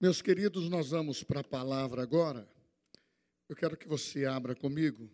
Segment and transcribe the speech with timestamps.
[0.00, 2.48] Meus queridos, nós vamos para a palavra agora.
[3.48, 5.10] Eu quero que você abra comigo.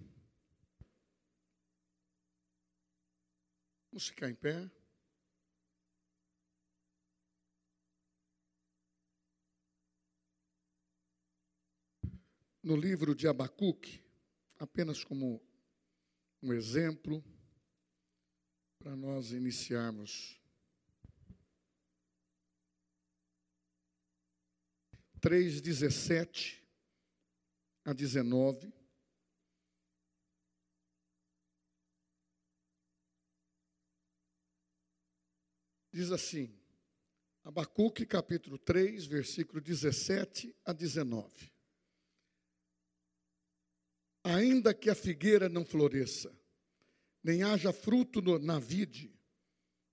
[3.91, 4.71] Vamos ficar em pé.
[12.63, 14.05] No livro de Abacuque,
[14.59, 15.43] apenas como
[16.43, 17.25] um exemplo,
[18.79, 20.39] para nós iniciarmos
[25.25, 26.63] 3, 17
[27.83, 28.71] a 19.
[35.91, 36.55] Diz assim,
[37.43, 41.51] Abacuque capítulo 3, versículo 17 a 19.
[44.25, 46.39] Ainda que a figueira não floresça,
[47.23, 49.19] nem haja fruto na vide,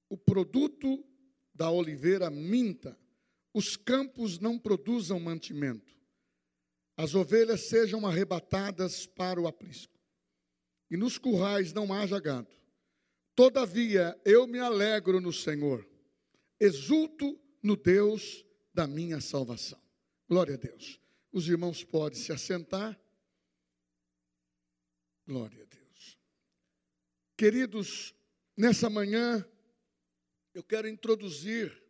[0.10, 1.02] o produto
[1.54, 3.00] da oliveira minta,
[3.54, 5.96] os campos não produzam mantimento,
[6.96, 10.00] as ovelhas sejam arrebatadas para o aprisco,
[10.90, 12.50] e nos currais não haja gado.
[13.36, 15.88] Todavia eu me alegro no Senhor,
[16.60, 19.82] exulto no Deus da minha salvação.
[20.28, 21.00] Glória a Deus.
[21.32, 23.00] Os irmãos podem se assentar.
[25.26, 26.18] Glória a Deus.
[27.38, 28.14] Queridos,
[28.56, 29.46] nessa manhã
[30.54, 31.81] eu quero introduzir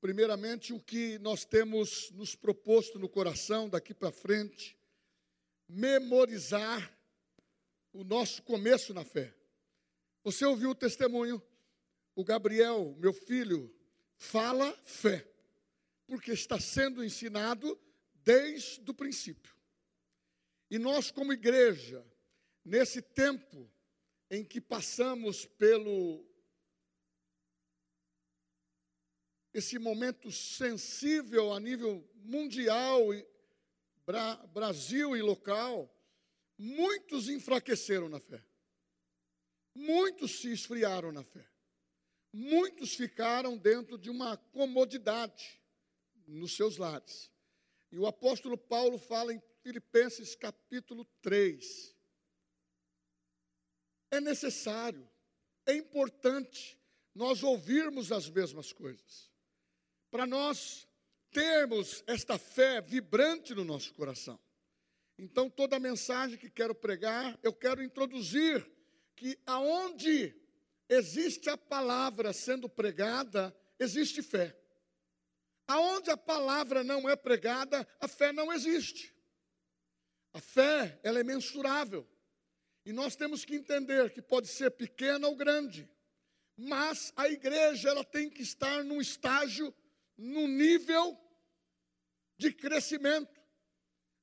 [0.00, 4.76] primeiramente, o que nós temos nos proposto no coração daqui para frente,
[5.68, 6.92] memorizar
[7.92, 9.34] o nosso começo na fé.
[10.24, 11.42] Você ouviu o testemunho?
[12.14, 13.72] O Gabriel, meu filho,
[14.16, 15.26] fala fé,
[16.06, 17.78] porque está sendo ensinado
[18.24, 19.54] desde o princípio.
[20.70, 22.04] E nós, como igreja,
[22.64, 23.70] nesse tempo
[24.30, 26.24] em que passamos pelo
[29.52, 33.02] esse momento sensível a nível mundial,
[34.06, 35.92] Bra Brasil e local,
[36.56, 38.44] muitos enfraqueceram na fé.
[39.74, 41.48] Muitos se esfriaram na fé.
[42.32, 45.60] Muitos ficaram dentro de uma comodidade
[46.26, 47.30] nos seus lares.
[47.90, 51.96] E o apóstolo Paulo fala em Filipenses capítulo 3.
[54.12, 55.08] É necessário,
[55.66, 56.78] é importante
[57.14, 59.29] nós ouvirmos as mesmas coisas
[60.10, 60.88] para nós
[61.30, 64.38] termos esta fé vibrante no nosso coração.
[65.18, 68.66] Então, toda a mensagem que quero pregar, eu quero introduzir
[69.14, 70.34] que aonde
[70.88, 74.56] existe a palavra sendo pregada, existe fé.
[75.66, 79.14] Aonde a palavra não é pregada, a fé não existe.
[80.32, 82.08] A fé, ela é mensurável.
[82.84, 85.88] E nós temos que entender que pode ser pequena ou grande.
[86.56, 89.72] Mas a igreja, ela tem que estar num estágio
[90.20, 91.18] no nível
[92.36, 93.40] de crescimento.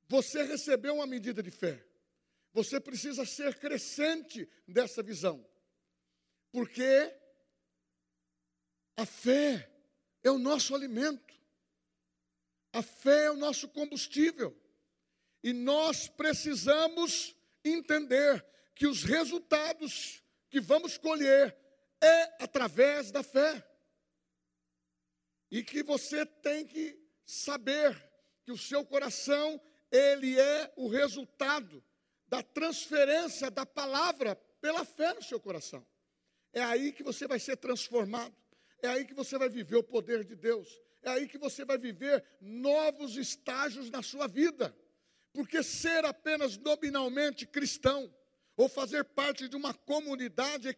[0.07, 1.83] Você recebeu uma medida de fé.
[2.53, 5.45] Você precisa ser crescente dessa visão.
[6.51, 7.13] Porque
[8.95, 9.69] a fé
[10.23, 11.35] é o nosso alimento.
[12.71, 14.55] A fé é o nosso combustível.
[15.43, 21.57] E nós precisamos entender que os resultados que vamos colher
[22.01, 23.67] é através da fé.
[25.49, 27.95] E que você tem que saber
[28.43, 31.83] que o seu coração, ele é o resultado
[32.27, 35.85] da transferência da palavra pela fé no seu coração.
[36.53, 38.35] É aí que você vai ser transformado.
[38.81, 40.67] É aí que você vai viver o poder de Deus.
[41.01, 44.75] É aí que você vai viver novos estágios na sua vida.
[45.33, 48.13] Porque ser apenas nominalmente cristão,
[48.55, 50.75] ou fazer parte de uma comunidade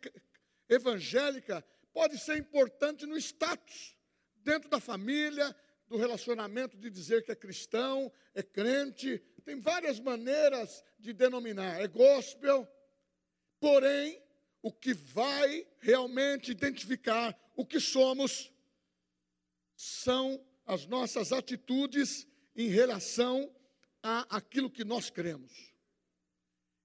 [0.68, 3.99] evangélica, pode ser importante no status
[4.44, 5.56] dentro da família,
[5.88, 11.88] do relacionamento de dizer que é cristão, é crente, tem várias maneiras de denominar, é
[11.88, 12.68] gospel.
[13.60, 14.22] Porém,
[14.62, 18.54] o que vai realmente identificar o que somos
[19.76, 23.52] são as nossas atitudes em relação
[24.03, 25.74] a aquilo que nós cremos.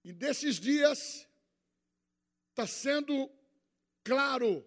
[0.03, 1.29] E desses dias
[2.51, 3.31] está sendo
[4.03, 4.65] claro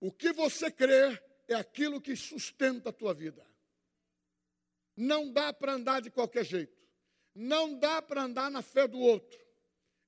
[0.00, 3.44] o que você crê é aquilo que sustenta a tua vida.
[4.96, 6.78] Não dá para andar de qualquer jeito.
[7.34, 9.38] Não dá para andar na fé do outro.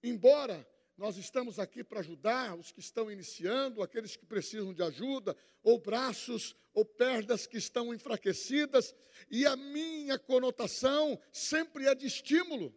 [0.03, 0.67] Embora
[0.97, 5.81] nós estamos aqui para ajudar os que estão iniciando, aqueles que precisam de ajuda, ou
[5.81, 8.95] braços ou pernas que estão enfraquecidas,
[9.31, 12.75] e a minha conotação sempre é de estímulo,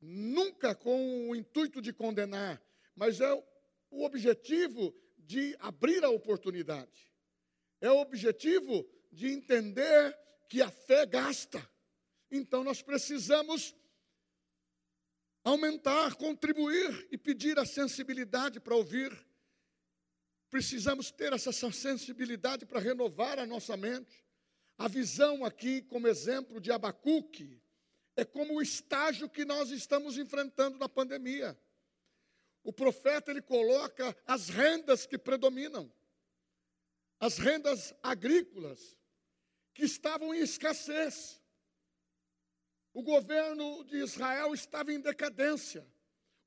[0.00, 2.62] nunca com o intuito de condenar,
[2.94, 3.32] mas é
[3.90, 7.08] o objetivo de abrir a oportunidade.
[7.80, 10.16] É o objetivo de entender
[10.48, 11.66] que a fé gasta.
[12.30, 13.74] Então nós precisamos
[15.44, 19.16] aumentar, contribuir e pedir a sensibilidade para ouvir.
[20.50, 24.24] Precisamos ter essa sensibilidade para renovar a nossa mente.
[24.76, 27.60] A visão aqui, como exemplo de Abacuque,
[28.16, 31.58] é como o estágio que nós estamos enfrentando na pandemia.
[32.62, 35.92] O profeta ele coloca as rendas que predominam,
[37.20, 38.96] as rendas agrícolas
[39.74, 41.40] que estavam em escassez.
[42.92, 45.86] O governo de Israel estava em decadência.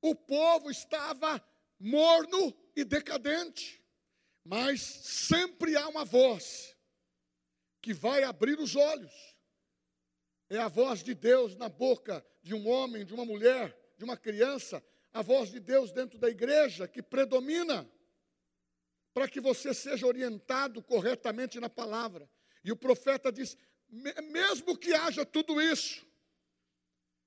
[0.00, 1.42] O povo estava
[1.78, 3.82] morno e decadente.
[4.44, 6.76] Mas sempre há uma voz
[7.80, 9.32] que vai abrir os olhos
[10.54, 14.18] é a voz de Deus na boca de um homem, de uma mulher, de uma
[14.18, 17.90] criança, a voz de Deus dentro da igreja que predomina,
[19.12, 22.28] para que você seja orientado corretamente na palavra.
[22.64, 23.56] E o profeta diz:
[24.30, 26.06] mesmo que haja tudo isso,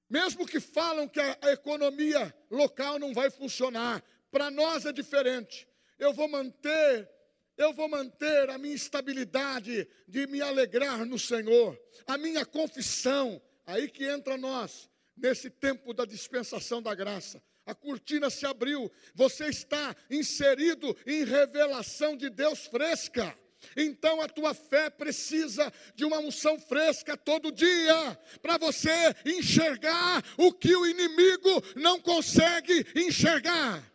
[0.09, 5.67] mesmo que falam que a, a economia local não vai funcionar, para nós é diferente.
[5.97, 7.09] Eu vou manter
[7.57, 13.41] eu vou manter a minha estabilidade de me alegrar no Senhor, a minha confissão.
[13.65, 17.41] Aí que entra nós, nesse tempo da dispensação da graça.
[17.65, 23.37] A cortina se abriu, você está inserido em revelação de Deus fresca.
[23.75, 30.53] Então a tua fé precisa de uma unção fresca todo dia, para você enxergar o
[30.53, 33.91] que o inimigo não consegue enxergar.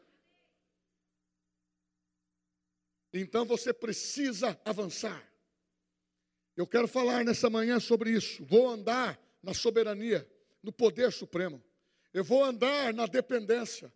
[3.13, 5.29] Então você precisa avançar.
[6.57, 8.45] Eu quero falar nessa manhã sobre isso.
[8.45, 10.29] Vou andar na soberania,
[10.63, 11.63] no poder supremo.
[12.13, 13.93] Eu vou andar na dependência,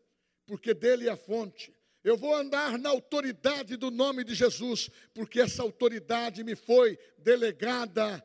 [0.46, 1.74] porque dele é a fonte.
[2.02, 8.22] Eu vou andar na autoridade do nome de Jesus, porque essa autoridade me foi delegada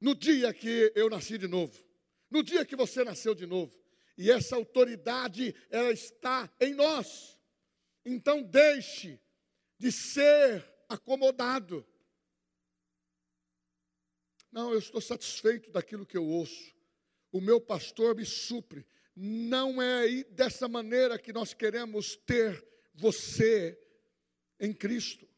[0.00, 1.82] no dia que eu nasci de novo,
[2.30, 3.76] no dia que você nasceu de novo.
[4.16, 7.40] E essa autoridade, ela está em nós.
[8.04, 9.18] Então deixe
[9.78, 11.86] de ser acomodado.
[14.50, 16.74] Não, eu estou satisfeito daquilo que eu ouço.
[17.32, 18.86] O meu pastor me supre.
[19.14, 22.64] Não é dessa maneira que nós queremos ter
[22.94, 23.78] você
[24.60, 25.28] em Cristo.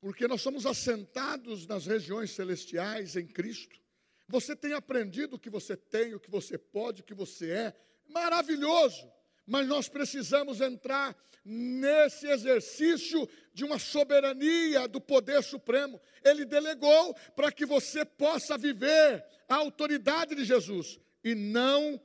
[0.00, 3.80] Porque nós somos assentados nas regiões celestiais em Cristo.
[4.28, 7.74] Você tem aprendido o que você tem, o que você pode, o que você é.
[8.06, 9.10] Maravilhoso
[9.48, 15.98] mas nós precisamos entrar nesse exercício de uma soberania do poder supremo.
[16.22, 22.00] Ele delegou para que você possa viver a autoridade de Jesus e não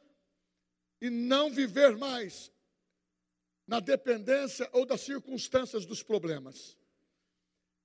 [1.02, 2.52] e não viver mais
[3.68, 6.78] na dependência ou das circunstâncias dos problemas.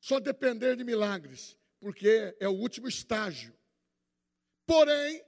[0.01, 3.53] Só depender de milagres, porque é o último estágio.
[4.65, 5.25] Porém,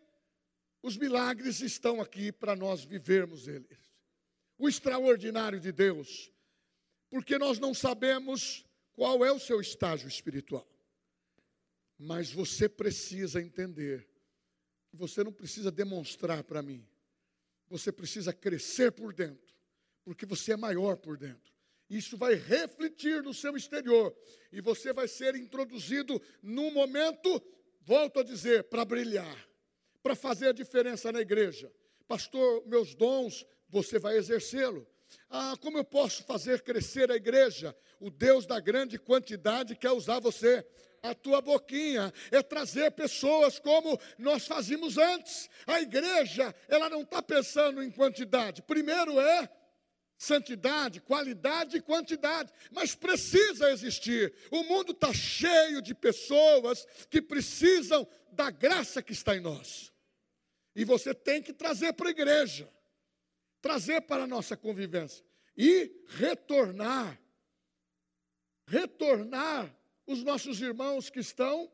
[0.82, 3.90] os milagres estão aqui para nós vivermos eles
[4.60, 6.30] o extraordinário de Deus,
[7.08, 8.62] porque nós não sabemos
[8.92, 10.68] qual é o seu estágio espiritual.
[11.98, 14.06] Mas você precisa entender
[14.90, 16.84] que você não precisa demonstrar para mim,
[17.68, 19.54] você precisa crescer por dentro,
[20.04, 21.54] porque você é maior por dentro.
[21.88, 24.14] Isso vai refletir no seu exterior
[24.52, 27.42] e você vai ser introduzido num momento,
[27.80, 29.48] volto a dizer, para brilhar,
[30.02, 31.72] para fazer a diferença na igreja.
[32.06, 34.86] Pastor, meus dons você vai exercê-lo.
[35.28, 37.76] Ah, como eu posso fazer crescer a igreja?
[38.00, 40.64] O Deus da grande quantidade quer usar você.
[41.02, 45.48] A tua boquinha é trazer pessoas como nós fazíamos antes.
[45.66, 48.62] A igreja, ela não está pensando em quantidade.
[48.62, 49.48] Primeiro é
[50.18, 54.34] santidade, qualidade e quantidade, mas precisa existir.
[54.50, 59.90] O mundo está cheio de pessoas que precisam da graça que está em nós.
[60.76, 62.70] E você tem que trazer para a igreja
[63.60, 65.24] trazer para a nossa convivência
[65.56, 67.20] e retornar,
[68.66, 69.74] retornar
[70.10, 71.70] os nossos irmãos que estão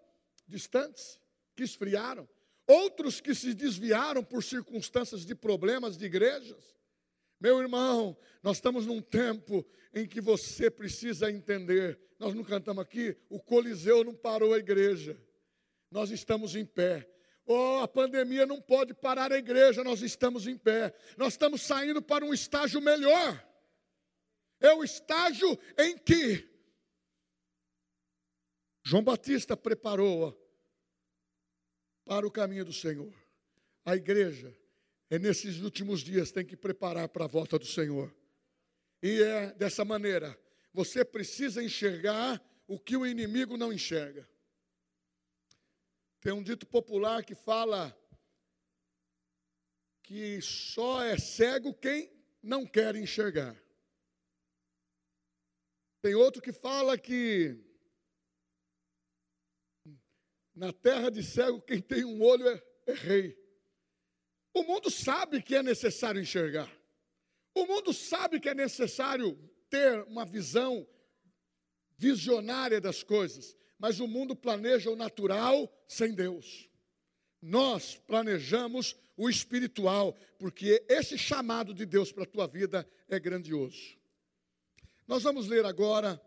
[0.46, 1.18] distantes,
[1.54, 2.28] que esfriaram,
[2.66, 6.76] outros que se desviaram por circunstâncias de problemas de igrejas.
[7.40, 11.98] Meu irmão, nós estamos num tempo em que você precisa entender.
[12.18, 15.20] Nós não cantamos aqui, o Coliseu não parou a igreja.
[15.90, 17.08] Nós estamos em pé.
[17.46, 20.92] Oh, a pandemia não pode parar a igreja, nós estamos em pé.
[21.16, 23.42] Nós estamos saindo para um estágio melhor.
[24.60, 26.55] É o estágio em que
[28.88, 30.40] João Batista preparou
[32.04, 33.12] para o caminho do Senhor.
[33.84, 34.56] A igreja
[35.10, 38.14] é nesses últimos dias tem que preparar para a volta do Senhor.
[39.02, 40.40] E é dessa maneira,
[40.72, 44.24] você precisa enxergar o que o inimigo não enxerga.
[46.20, 47.92] Tem um dito popular que fala
[50.04, 52.08] que só é cego quem
[52.40, 53.60] não quer enxergar.
[56.00, 57.65] Tem outro que fala que
[60.56, 63.38] na terra de cego quem tem um olho é, é rei.
[64.54, 66.72] O mundo sabe que é necessário enxergar.
[67.54, 70.88] O mundo sabe que é necessário ter uma visão
[71.98, 76.70] visionária das coisas, mas o mundo planeja o natural sem Deus.
[77.40, 83.96] Nós planejamos o espiritual, porque esse chamado de Deus para a tua vida é grandioso.
[85.06, 86.20] Nós vamos ler agora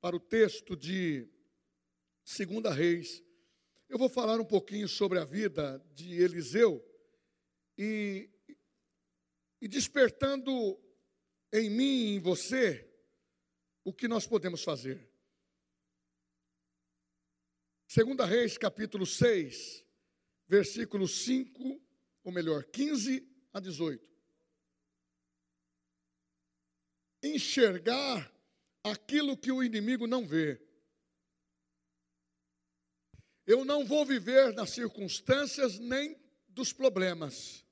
[0.00, 1.28] para o texto de
[2.24, 3.25] 2 Reis.
[3.88, 6.84] Eu vou falar um pouquinho sobre a vida de Eliseu
[7.78, 8.28] e,
[9.60, 10.52] e despertando
[11.52, 12.92] em mim e em você
[13.84, 15.08] o que nós podemos fazer.
[17.86, 19.84] Segunda Reis, capítulo 6,
[20.48, 21.80] versículo 5,
[22.24, 24.04] ou melhor, 15 a 18.
[27.22, 28.34] Enxergar
[28.82, 30.65] aquilo que o inimigo não vê.
[33.46, 37.64] Eu não vou viver nas circunstâncias nem dos problemas.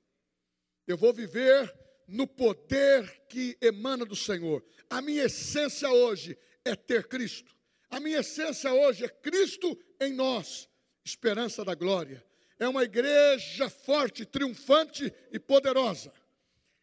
[0.87, 1.73] Eu vou viver
[2.07, 4.63] no poder que emana do Senhor.
[4.89, 7.53] A minha essência hoje é ter Cristo.
[7.89, 10.69] A minha essência hoje é Cristo em nós,
[11.03, 12.25] esperança da glória.
[12.57, 16.13] É uma igreja forte, triunfante e poderosa.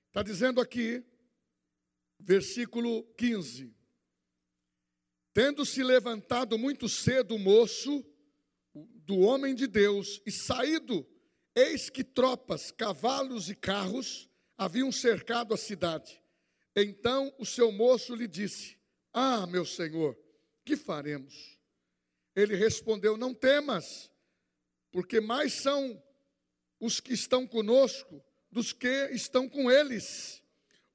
[0.08, 1.02] Está dizendo aqui,
[2.18, 3.74] versículo 15:
[5.32, 8.04] Tendo se levantado muito cedo o moço
[8.74, 11.06] do homem de Deus e saído,
[11.54, 16.22] eis que tropas, cavalos e carros haviam cercado a cidade.
[16.74, 18.78] Então o seu moço lhe disse:
[19.12, 20.18] Ah, meu senhor,
[20.64, 21.58] que faremos?
[22.34, 24.10] Ele respondeu: Não temas,
[24.90, 26.02] porque mais são
[26.80, 30.42] os que estão conosco dos que estão com eles.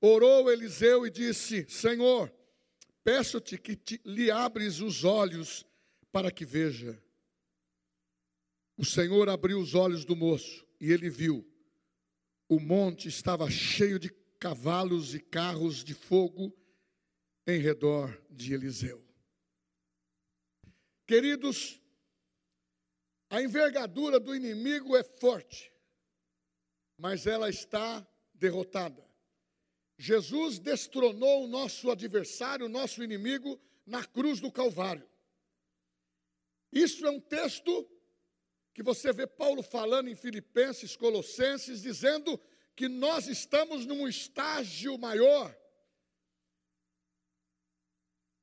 [0.02, 2.34] Orou Eliseu e disse: Senhor,
[3.04, 5.66] peço-te que te, lhe abres os olhos
[6.12, 7.02] para que veja.
[8.78, 11.46] O Senhor abriu os olhos do moço e ele viu
[12.50, 16.56] o monte estava cheio de cavalos e carros de fogo
[17.46, 19.04] em redor de Eliseu.
[21.06, 21.82] Queridos,
[23.30, 25.72] a envergadura do inimigo é forte,
[26.98, 29.06] mas ela está derrotada.
[29.98, 35.08] Jesus destronou o nosso adversário, o nosso inimigo, na cruz do Calvário.
[36.72, 37.90] Isso é um texto
[38.78, 42.40] que você vê Paulo falando em Filipenses, Colossenses, dizendo
[42.76, 45.52] que nós estamos num estágio maior.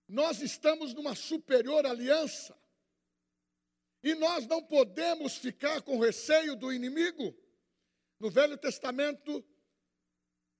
[0.09, 2.59] Nós estamos numa superior aliança.
[4.03, 7.33] E nós não podemos ficar com receio do inimigo.
[8.19, 9.45] No Velho Testamento,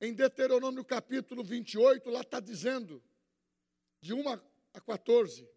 [0.01, 3.03] em Deuteronômio capítulo 28, lá está dizendo,
[4.01, 4.29] de 1
[4.73, 5.51] a 14,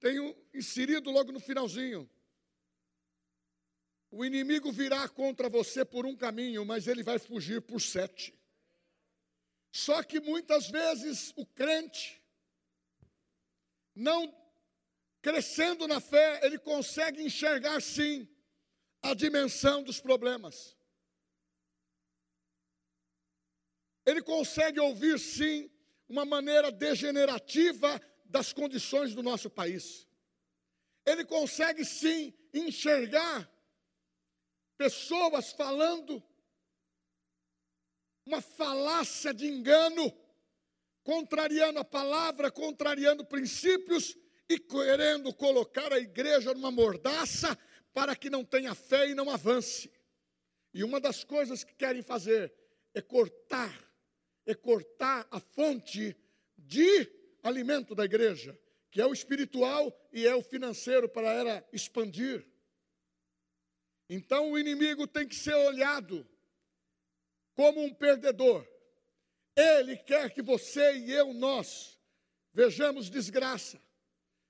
[0.00, 2.08] tenho inserido logo no finalzinho.
[4.14, 8.38] O inimigo virá contra você por um caminho, mas ele vai fugir por sete.
[9.72, 12.22] Só que muitas vezes o crente,
[13.94, 14.30] não
[15.22, 18.28] crescendo na fé, ele consegue enxergar sim
[19.00, 20.76] a dimensão dos problemas.
[24.04, 25.70] Ele consegue ouvir sim
[26.06, 30.06] uma maneira degenerativa das condições do nosso país.
[31.06, 33.50] Ele consegue sim enxergar
[34.76, 36.22] pessoas falando
[38.24, 40.12] uma falácia de engano,
[41.02, 44.16] contrariando a palavra, contrariando princípios
[44.48, 47.58] e querendo colocar a igreja numa mordaça
[47.92, 49.90] para que não tenha fé e não avance.
[50.72, 52.52] E uma das coisas que querem fazer
[52.94, 53.92] é cortar,
[54.46, 56.16] é cortar a fonte
[56.56, 57.10] de
[57.42, 58.58] alimento da igreja,
[58.90, 62.46] que é o espiritual e é o financeiro para ela expandir.
[64.14, 66.28] Então o inimigo tem que ser olhado
[67.54, 68.68] como um perdedor.
[69.56, 71.98] Ele quer que você e eu, nós,
[72.52, 73.80] vejamos desgraça,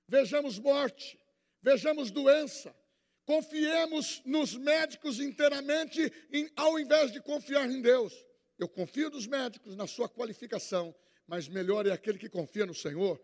[0.05, 1.17] vejamos morte,
[1.61, 2.75] vejamos doença,
[3.23, 8.13] confiemos nos médicos inteiramente, em, ao invés de confiar em Deus.
[8.59, 10.93] Eu confio nos médicos, na sua qualificação,
[11.25, 13.17] mas melhor é aquele que confia no Senhor.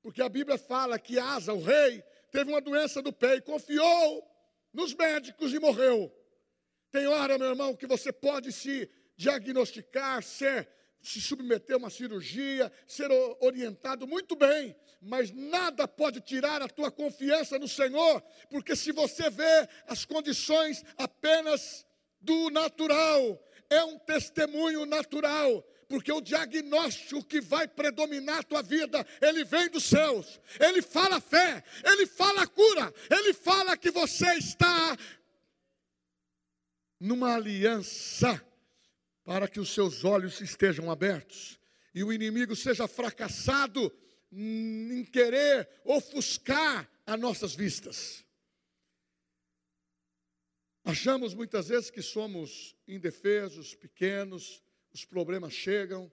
[0.00, 2.02] Porque a Bíblia fala que Asa, o rei,
[2.32, 4.29] teve uma doença do pé e confiou
[4.72, 6.12] nos médicos e morreu.
[6.90, 10.68] Tem hora, meu irmão, que você pode se diagnosticar, ser
[11.02, 13.10] se submeter a uma cirurgia, ser
[13.40, 19.30] orientado muito bem, mas nada pode tirar a tua confiança no Senhor, porque se você
[19.30, 21.86] vê as condições apenas
[22.20, 29.04] do natural, é um testemunho natural, porque o diagnóstico que vai predominar a tua vida,
[29.20, 34.96] ele vem dos céus, ele fala fé, ele fala cura, ele fala que você está
[37.00, 38.40] numa aliança
[39.24, 41.58] para que os seus olhos estejam abertos
[41.92, 43.92] e o inimigo seja fracassado
[44.30, 48.24] em querer ofuscar as nossas vistas.
[50.84, 56.10] Achamos muitas vezes que somos indefesos, pequenos, os problemas chegam,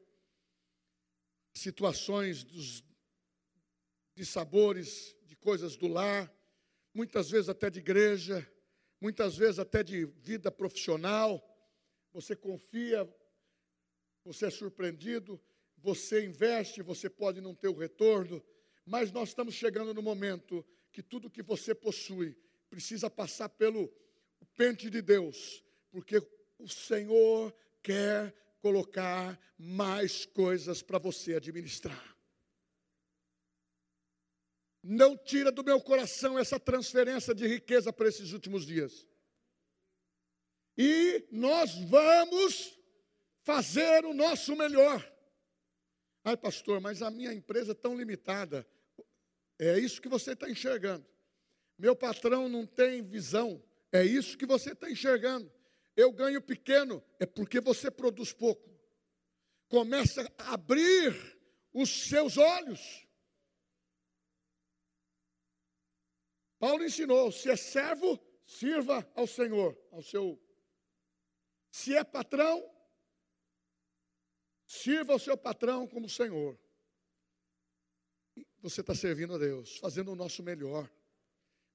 [1.54, 2.84] situações dos,
[4.16, 6.32] de sabores, de coisas do lar,
[6.94, 8.48] muitas vezes até de igreja,
[9.02, 11.44] muitas vezes até de vida profissional.
[12.14, 13.08] Você confia,
[14.24, 15.42] você é surpreendido,
[15.78, 18.44] você investe, você pode não ter o retorno,
[18.86, 22.36] mas nós estamos chegando no momento que tudo que você possui
[22.70, 23.92] precisa passar pelo
[24.56, 26.18] pente de Deus, porque
[26.58, 27.54] o Senhor
[27.84, 32.16] quer colocar mais coisas para você administrar.
[34.84, 39.06] Não tira do meu coração essa transferência de riqueza para esses últimos dias.
[40.78, 42.78] E nós vamos
[43.44, 45.06] fazer o nosso melhor.
[46.24, 48.68] Ai, pastor, mas a minha empresa é tão limitada.
[49.60, 51.06] É isso que você está enxergando.
[51.78, 53.64] Meu patrão não tem visão.
[53.92, 55.52] É isso que você está enxergando
[55.98, 58.70] eu ganho pequeno, é porque você produz pouco.
[59.68, 61.12] Começa a abrir
[61.74, 63.08] os seus olhos.
[66.60, 70.40] Paulo ensinou: se é servo, sirva ao Senhor, ao seu.
[71.72, 72.64] Se é patrão,
[74.68, 76.58] sirva ao seu patrão como Senhor.
[78.60, 80.88] Você está servindo a Deus, fazendo o nosso melhor,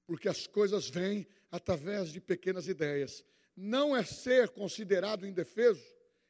[0.05, 3.23] porque as coisas vêm através de pequenas ideias
[3.55, 5.83] não é ser considerado indefeso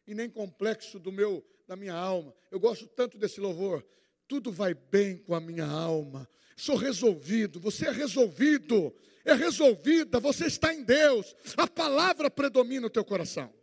[0.06, 2.36] e nem complexo do meu da minha alma.
[2.52, 3.86] Eu gosto tanto desse louvor.
[4.28, 6.30] Tudo vai bem com a minha alma.
[6.56, 8.94] Sou resolvido, você é resolvido,
[9.26, 11.36] é resolvida, você está em Deus.
[11.58, 13.54] A palavra predomina o teu coração.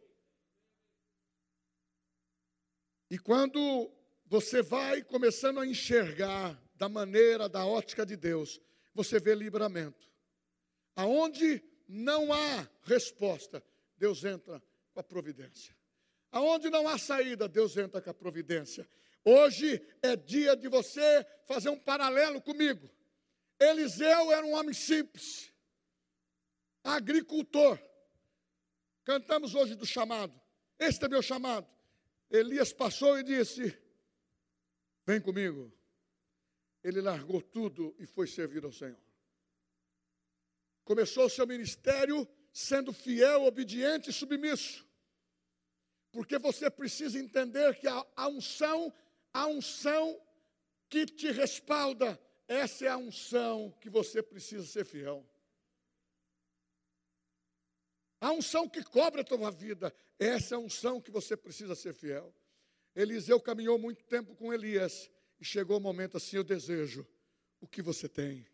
[3.10, 3.90] E quando
[4.26, 8.60] você vai começando a enxergar da maneira, da ótica de Deus,
[8.94, 10.08] você vê livramento.
[10.94, 13.62] Aonde não há resposta,
[13.96, 15.76] Deus entra com a providência.
[16.30, 18.88] Aonde não há saída, Deus entra com a providência.
[19.24, 22.88] Hoje é dia de você fazer um paralelo comigo.
[23.58, 25.52] Eliseu era um homem simples,
[26.84, 27.78] agricultor.
[29.04, 30.40] Cantamos hoje do chamado.
[30.78, 31.68] Este é meu chamado.
[32.30, 33.76] Elias passou e disse:
[35.04, 35.72] Vem comigo.
[36.82, 39.09] Ele largou tudo e foi servir ao Senhor.
[40.90, 44.84] Começou o seu ministério sendo fiel, obediente e submisso.
[46.10, 48.92] Porque você precisa entender que a, unção,
[49.32, 50.20] a unção
[50.88, 55.24] que te respalda, essa é a unção que você precisa ser fiel.
[58.20, 61.94] A unção que cobra a tua vida, essa é a unção que você precisa ser
[61.94, 62.34] fiel.
[62.96, 67.06] Eliseu caminhou muito tempo com Elias e chegou o momento assim: eu desejo
[67.60, 68.44] o que você tem,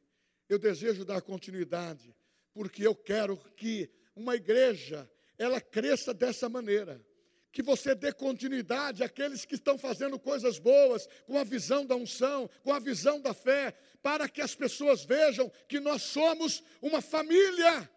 [0.50, 2.14] eu desejo dar continuidade,
[2.56, 7.04] porque eu quero que uma igreja ela cresça dessa maneira.
[7.52, 12.48] Que você dê continuidade àqueles que estão fazendo coisas boas, com a visão da unção,
[12.62, 17.90] com a visão da fé, para que as pessoas vejam que nós somos uma família,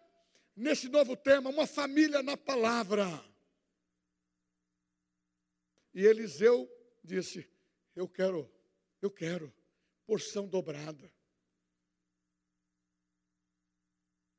[0.54, 3.06] nesse novo tema, uma família na palavra.
[5.94, 6.70] E Eliseu
[7.02, 7.48] disse:
[7.96, 8.50] Eu quero,
[9.00, 9.50] eu quero
[10.04, 11.10] porção dobrada.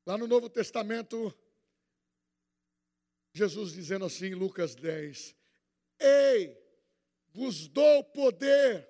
[0.04, 1.32] Lá no Novo Testamento,
[3.32, 5.36] Jesus dizendo assim em Lucas 10:
[6.00, 6.58] Ei,
[7.30, 8.88] vos dou poder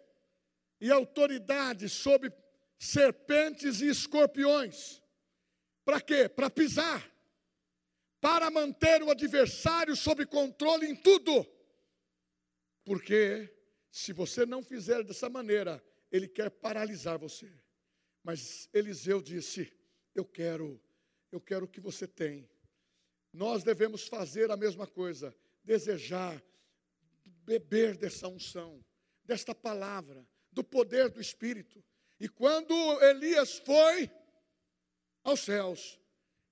[0.81, 2.33] e autoridade sobre
[2.79, 5.03] serpentes e escorpiões.
[5.85, 6.29] Para quê?
[6.29, 7.11] Para pisar.
[8.20, 11.46] Para manter o adversário sob controle em tudo.
[12.85, 13.53] Porque
[13.90, 17.53] se você não fizer dessa maneira, ele quer paralisar você.
[18.25, 19.72] Mas Eliseu disse:
[20.14, 20.81] Eu quero
[21.34, 22.48] eu quero que você tenha.
[23.32, 26.42] Nós devemos fazer a mesma coisa, desejar,
[27.44, 28.84] beber dessa unção,
[29.24, 31.82] desta palavra, do poder do Espírito.
[32.20, 34.10] E quando Elias foi
[35.24, 35.98] aos céus,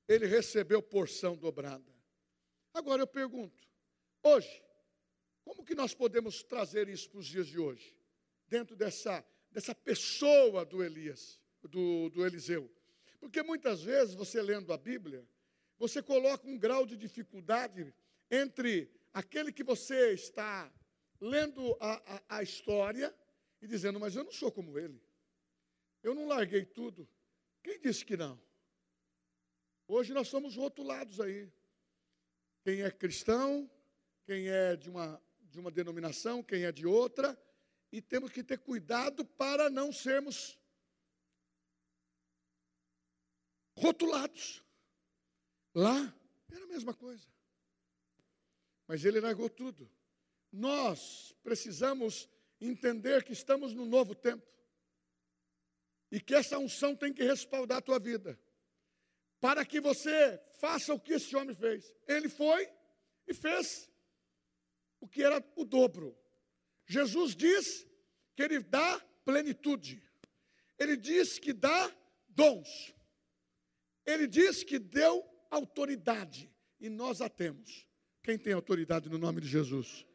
[0.08, 1.94] ele recebeu porção dobrada.
[2.72, 3.68] Agora eu pergunto,
[4.22, 4.62] hoje,
[5.50, 7.96] Como que nós podemos trazer isso para os dias de hoje?
[8.46, 12.70] Dentro dessa, dessa pessoa do Elias, do, do Eliseu.
[13.20, 15.24] Porque muitas vezes, você lendo a Bíblia,
[15.78, 17.94] você coloca um grau de dificuldade
[18.30, 20.72] entre aquele que você está
[21.20, 23.14] lendo a, a, a história
[23.60, 25.00] e dizendo, mas eu não sou como ele.
[26.02, 27.06] Eu não larguei tudo.
[27.62, 28.40] Quem disse que não?
[29.86, 31.50] Hoje nós somos rotulados aí.
[32.62, 33.70] Quem é cristão,
[34.24, 37.38] quem é de uma, de uma denominação, quem é de outra,
[37.90, 40.59] e temos que ter cuidado para não sermos
[43.76, 44.64] rotulados.
[45.74, 46.14] Lá
[46.50, 47.26] era a mesma coisa.
[48.86, 49.90] Mas ele largou tudo.
[50.52, 52.28] Nós precisamos
[52.60, 54.46] entender que estamos no novo tempo.
[56.10, 58.38] E que essa unção tem que respaldar a tua vida.
[59.40, 61.94] Para que você faça o que esse homem fez.
[62.06, 62.68] Ele foi
[63.26, 63.88] e fez
[65.00, 66.18] o que era o dobro.
[66.84, 67.86] Jesus diz
[68.34, 70.02] que ele dá plenitude.
[70.78, 71.94] Ele diz que dá
[72.28, 72.94] dons.
[74.06, 76.50] Ele diz que deu autoridade.
[76.80, 77.86] E nós a temos.
[78.22, 80.06] Quem tem autoridade no nome de Jesus?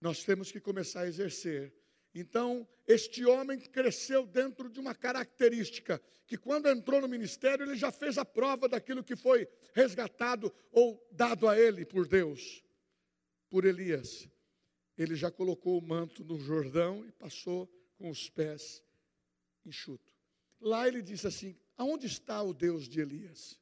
[0.00, 1.72] Nós temos que começar a exercer.
[2.14, 7.90] Então, este homem cresceu dentro de uma característica que, quando entrou no ministério, ele já
[7.90, 12.62] fez a prova daquilo que foi resgatado ou dado a ele por Deus,
[13.48, 14.28] por Elias.
[14.96, 18.84] Ele já colocou o manto no Jordão e passou com os pés
[19.64, 20.14] enxutos.
[20.60, 23.58] Lá ele disse assim: Aonde está o Deus de Elias?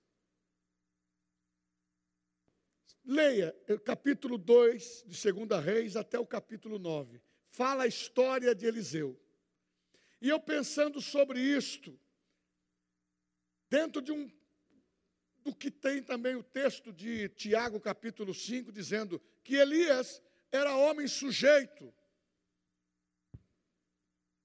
[3.05, 7.20] Leia o capítulo 2 de 2 Reis até o capítulo 9.
[7.51, 9.18] Fala a história de Eliseu.
[10.20, 11.98] E eu pensando sobre isto,
[13.68, 14.31] dentro de um
[15.42, 20.22] do que tem também o texto de Tiago, capítulo 5, dizendo que Elias
[20.53, 21.92] era homem sujeito,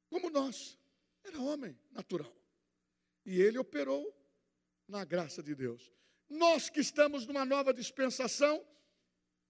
[0.10, 0.78] como nós,
[1.24, 2.37] era homem natural.
[3.28, 4.18] E ele operou
[4.88, 5.92] na graça de Deus.
[6.30, 8.66] Nós que estamos numa nova dispensação,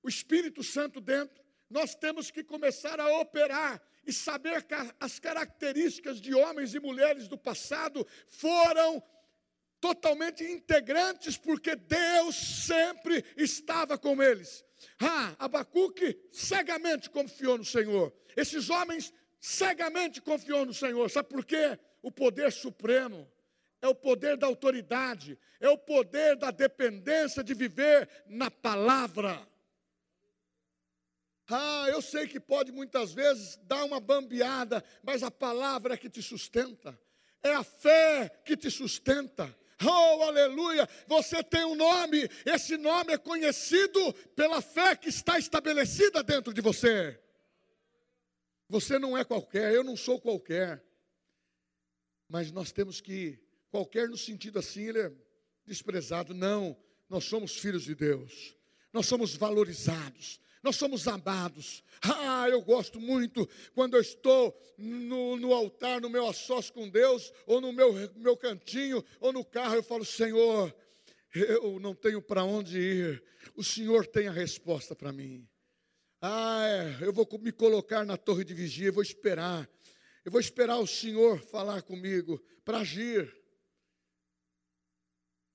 [0.02, 6.20] o Espírito Santo dentro, nós temos que começar a operar e saber que as características
[6.20, 9.04] de homens e mulheres do passado foram
[9.80, 14.66] totalmente integrantes, porque Deus sempre estava com eles.
[15.00, 18.12] Ah, Abacuque cegamente confiou no Senhor.
[18.36, 21.08] Esses homens cegamente confiou no Senhor.
[21.12, 21.78] Sabe por quê?
[22.02, 23.32] O poder supremo
[23.82, 29.48] é o poder da autoridade, é o poder da dependência de viver na palavra.
[31.50, 36.10] Ah, eu sei que pode muitas vezes dar uma bambeada, mas a palavra é que
[36.10, 37.00] te sustenta,
[37.42, 39.56] é a fé que te sustenta.
[39.86, 40.90] Oh, aleluia!
[41.06, 46.62] Você tem um nome, esse nome é conhecido pela fé que está estabelecida dentro de
[46.62, 47.22] você.
[48.68, 50.84] Você não é qualquer, eu não sou qualquer.
[52.28, 55.12] Mas nós temos que Qualquer no sentido assim, ele é
[55.66, 56.34] desprezado.
[56.34, 56.78] Não,
[57.10, 58.56] nós somos filhos de Deus.
[58.94, 60.40] Nós somos valorizados.
[60.64, 61.84] Nós somos amados.
[62.02, 67.32] Ah, eu gosto muito quando eu estou no, no altar, no meu assós com Deus,
[67.46, 70.76] ou no meu, meu cantinho, ou no carro, eu falo, Senhor,
[71.34, 73.24] eu não tenho para onde ir.
[73.56, 75.48] O Senhor tem a resposta para mim.
[76.22, 79.70] Ah, é, eu vou me colocar na torre de vigia, eu vou esperar.
[80.26, 83.34] Eu vou esperar o Senhor falar comigo para agir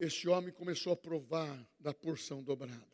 [0.05, 2.88] este homem começou a provar da porção dobrada.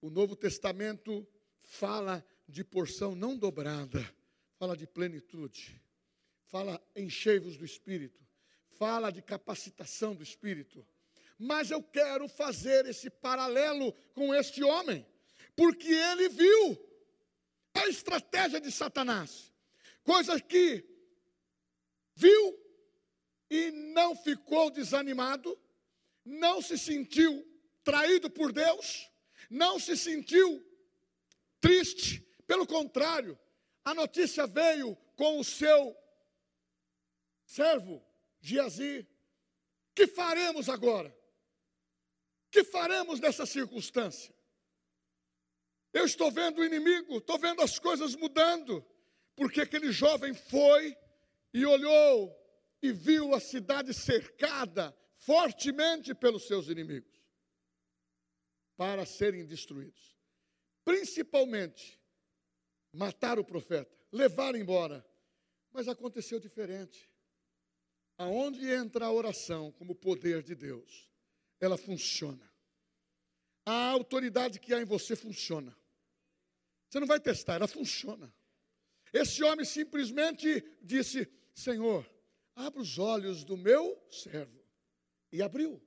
[0.00, 1.26] O Novo Testamento
[1.62, 4.00] fala de porção não dobrada,
[4.54, 5.82] fala de plenitude,
[6.44, 8.24] fala enchei-vos do Espírito,
[8.78, 10.86] fala de capacitação do Espírito.
[11.36, 15.04] Mas eu quero fazer esse paralelo com este homem,
[15.56, 16.88] porque ele viu
[17.74, 19.52] a estratégia de Satanás,
[20.04, 20.84] coisas que
[22.14, 22.60] viu
[23.50, 25.58] e não ficou desanimado,
[26.24, 27.46] não se sentiu
[27.82, 29.10] traído por Deus,
[29.48, 30.64] não se sentiu
[31.60, 33.38] triste, pelo contrário,
[33.84, 35.96] a notícia veio com o seu
[37.44, 38.04] servo
[38.40, 39.06] Giazi.
[39.94, 41.14] Que faremos agora?
[42.50, 44.34] Que faremos nessa circunstância?
[45.92, 48.84] Eu estou vendo o inimigo, estou vendo as coisas mudando,
[49.34, 50.96] porque aquele jovem foi
[51.52, 52.36] e olhou
[52.80, 57.20] e viu a cidade cercada fortemente pelos seus inimigos
[58.76, 60.16] para serem destruídos.
[60.84, 62.00] Principalmente
[62.92, 65.06] matar o profeta, levar embora.
[65.72, 67.08] Mas aconteceu diferente.
[68.18, 71.10] Aonde entra a oração como poder de Deus,
[71.60, 72.50] ela funciona.
[73.64, 75.76] A autoridade que há em você funciona.
[76.88, 78.34] Você não vai testar, ela funciona.
[79.12, 82.10] Esse homem simplesmente disse: Senhor,
[82.54, 84.59] abra os olhos do meu servo.
[85.32, 85.80] E abriu.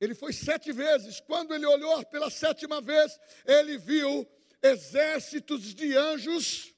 [0.00, 1.20] Ele foi sete vezes.
[1.20, 4.28] Quando ele olhou pela sétima vez, ele viu
[4.60, 6.74] exércitos de anjos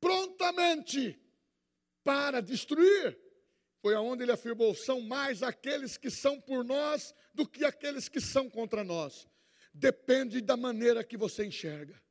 [0.00, 1.18] prontamente
[2.02, 3.18] para destruir.
[3.80, 8.20] Foi aonde ele afirmou: são mais aqueles que são por nós do que aqueles que
[8.20, 9.28] são contra nós.
[9.72, 12.02] Depende da maneira que você enxerga.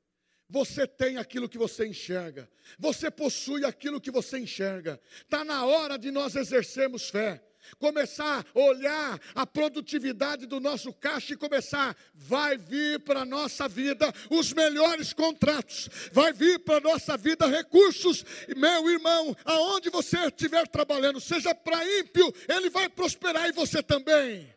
[0.49, 2.49] Você tem aquilo que você enxerga.
[2.80, 5.02] Você possui aquilo que você enxerga.
[5.21, 7.43] Está na hora de nós exercermos fé
[7.78, 13.67] começar a olhar a produtividade do nosso caixa e começar, vai vir para a nossa
[13.67, 20.17] vida os melhores contratos, vai vir para a nossa vida recursos, meu irmão, aonde você
[20.28, 24.54] estiver trabalhando, seja para ímpio, ele vai prosperar e você também.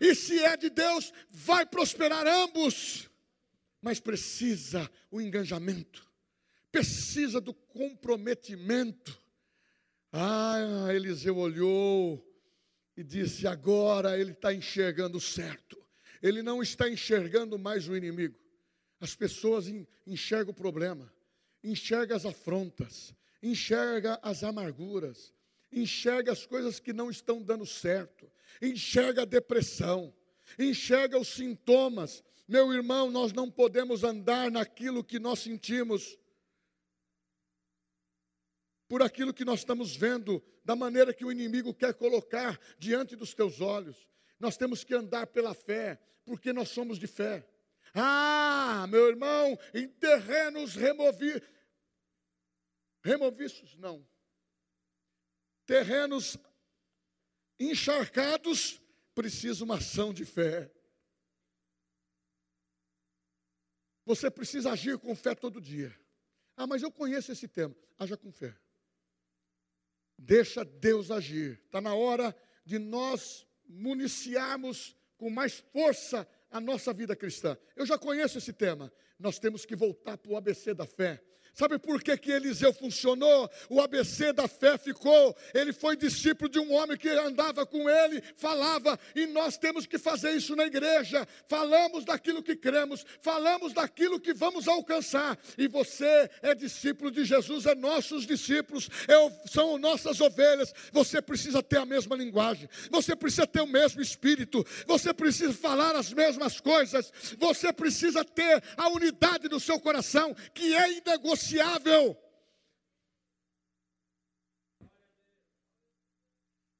[0.00, 3.10] E se é de Deus, vai prosperar ambos.
[3.80, 6.06] Mas precisa o engajamento,
[6.72, 9.23] precisa do comprometimento
[10.16, 12.24] ah, Eliseu olhou
[12.96, 15.76] e disse: agora ele está enxergando certo.
[16.22, 18.38] Ele não está enxergando mais o inimigo.
[19.00, 19.66] As pessoas
[20.06, 21.12] enxergam o problema,
[21.64, 25.34] enxergam as afrontas, enxergam as amarguras,
[25.72, 28.30] enxergam as coisas que não estão dando certo,
[28.62, 30.14] enxerga a depressão,
[30.56, 32.22] enxerga os sintomas.
[32.46, 36.16] Meu irmão, nós não podemos andar naquilo que nós sentimos
[38.94, 43.34] por aquilo que nós estamos vendo, da maneira que o inimigo quer colocar diante dos
[43.34, 44.08] teus olhos.
[44.38, 47.44] Nós temos que andar pela fé, porque nós somos de fé.
[47.92, 51.42] Ah, meu irmão, em terrenos removi...
[53.02, 54.08] removiços, não.
[55.66, 56.38] Terrenos
[57.58, 58.80] encharcados,
[59.12, 60.70] precisa uma ação de fé.
[64.06, 65.92] Você precisa agir com fé todo dia.
[66.56, 67.74] Ah, mas eu conheço esse tema.
[67.98, 68.56] Haja com fé.
[70.18, 71.60] Deixa Deus agir.
[71.66, 77.56] Está na hora de nós municiarmos com mais força a nossa vida cristã.
[77.74, 78.92] Eu já conheço esse tema.
[79.18, 81.22] Nós temos que voltar para o ABC da fé.
[81.54, 83.48] Sabe por que, que Eliseu funcionou?
[83.70, 85.36] O ABC da fé ficou.
[85.54, 89.96] Ele foi discípulo de um homem que andava com ele, falava, e nós temos que
[89.96, 91.26] fazer isso na igreja.
[91.46, 95.38] Falamos daquilo que cremos, falamos daquilo que vamos alcançar.
[95.56, 100.74] E você é discípulo de Jesus, é nossos discípulos, é, são nossas ovelhas.
[100.92, 105.94] Você precisa ter a mesma linguagem, você precisa ter o mesmo espírito, você precisa falar
[105.94, 111.43] as mesmas coisas, você precisa ter a unidade do seu coração, que é inegociável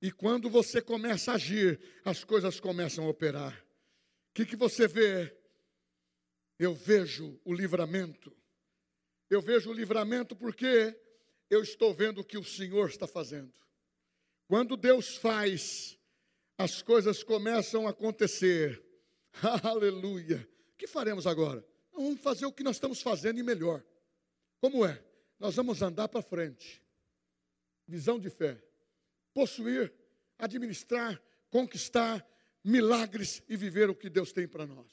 [0.05, 3.59] E quando você começa a agir, as coisas começam a operar.
[4.31, 5.35] O que, que você vê?
[6.59, 8.31] Eu vejo o livramento.
[9.31, 10.95] Eu vejo o livramento porque
[11.49, 13.51] eu estou vendo o que o Senhor está fazendo.
[14.47, 15.99] Quando Deus faz,
[16.59, 18.85] as coisas começam a acontecer.
[19.63, 20.47] Aleluia.
[20.75, 21.67] O que faremos agora?
[21.93, 23.83] Vamos fazer o que nós estamos fazendo e melhor.
[24.65, 24.99] Como é?
[25.39, 26.83] Nós vamos andar para frente.
[27.87, 28.57] Visão de fé.
[29.35, 29.93] Possuir,
[30.39, 32.27] administrar, conquistar
[32.65, 34.91] milagres e viver o que Deus tem para nós.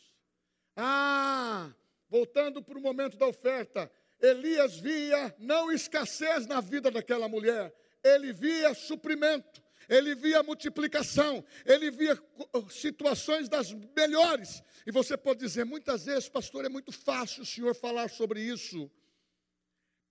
[0.76, 1.74] Ah,
[2.10, 8.34] voltando para o momento da oferta, Elias via não escassez na vida daquela mulher, ele
[8.34, 12.22] via suprimento, ele via multiplicação, ele via
[12.70, 14.62] situações das melhores.
[14.86, 18.92] E você pode dizer, muitas vezes, pastor, é muito fácil o senhor falar sobre isso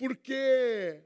[0.00, 1.04] porque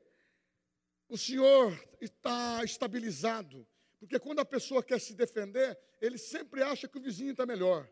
[1.08, 3.66] o Senhor está estabilizado.
[3.98, 7.90] Porque quando a pessoa quer se defender, ele sempre acha que o vizinho está melhor.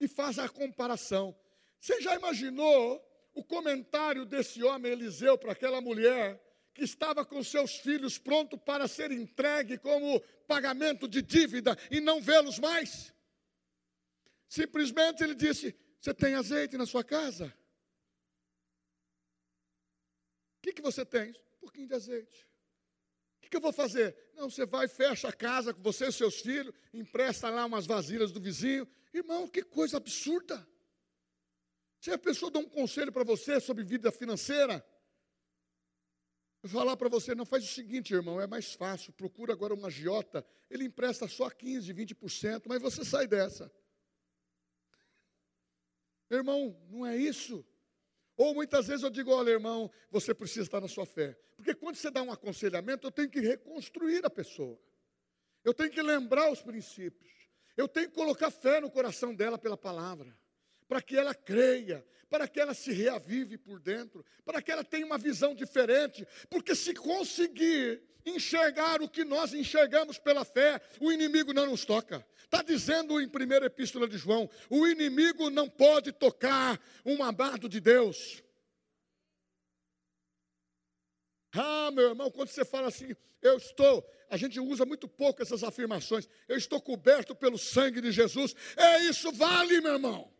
[0.00, 1.38] E faz a comparação.
[1.78, 3.00] Você já imaginou
[3.32, 6.42] o comentário desse homem Eliseu para aquela mulher
[6.74, 12.20] que estava com seus filhos pronto para ser entregue como pagamento de dívida e não
[12.20, 13.14] vê-los mais?
[14.48, 17.56] Simplesmente ele disse: Você tem azeite na sua casa?
[20.64, 21.30] Que, que você tem?
[21.30, 22.48] Um pouquinho de azeite.
[23.36, 24.16] O que, que eu vou fazer?
[24.34, 28.32] Não, você vai, fecha a casa com você e seus filhos, empresta lá umas vasilhas
[28.32, 28.88] do vizinho.
[29.12, 30.66] Irmão, que coisa absurda.
[32.00, 34.84] Se a pessoa dá um conselho para você sobre vida financeira,
[36.62, 39.84] eu falar para você, não faz o seguinte, irmão, é mais fácil, procura agora um
[39.84, 43.70] agiota, ele empresta só 15, 20%, mas você sai dessa.
[46.30, 47.64] Irmão, não é isso.
[48.36, 51.38] Ou muitas vezes eu digo, olha, irmão, você precisa estar na sua fé.
[51.56, 54.78] Porque quando você dá um aconselhamento, eu tenho que reconstruir a pessoa.
[55.62, 57.32] Eu tenho que lembrar os princípios.
[57.76, 60.36] Eu tenho que colocar fé no coração dela pela palavra,
[60.88, 65.06] para que ela creia, para que ela se reavive por dentro, para que ela tenha
[65.06, 71.52] uma visão diferente, porque se conseguir enxergar o que nós enxergamos pela fé, o inimigo
[71.52, 72.26] não nos toca.
[72.42, 77.80] Está dizendo em primeira epístola de João: o inimigo não pode tocar um amado de
[77.80, 78.42] Deus.
[81.52, 85.62] Ah, meu irmão, quando você fala assim, eu estou, a gente usa muito pouco essas
[85.62, 90.33] afirmações, eu estou coberto pelo sangue de Jesus, é isso, vale, meu irmão.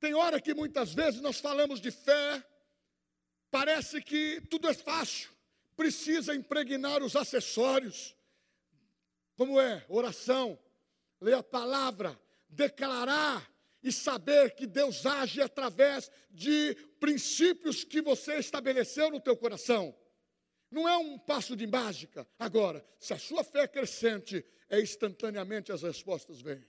[0.00, 2.44] Tem hora que muitas vezes nós falamos de fé,
[3.50, 5.30] parece que tudo é fácil,
[5.76, 8.16] precisa impregnar os acessórios,
[9.36, 9.84] como é?
[9.88, 10.58] Oração,
[11.20, 13.48] ler a palavra, declarar
[13.82, 19.94] e saber que Deus age através de princípios que você estabeleceu no teu coração.
[20.70, 22.28] Não é um passo de mágica.
[22.38, 26.64] Agora, se a sua fé é crescente, é instantaneamente as respostas vêm.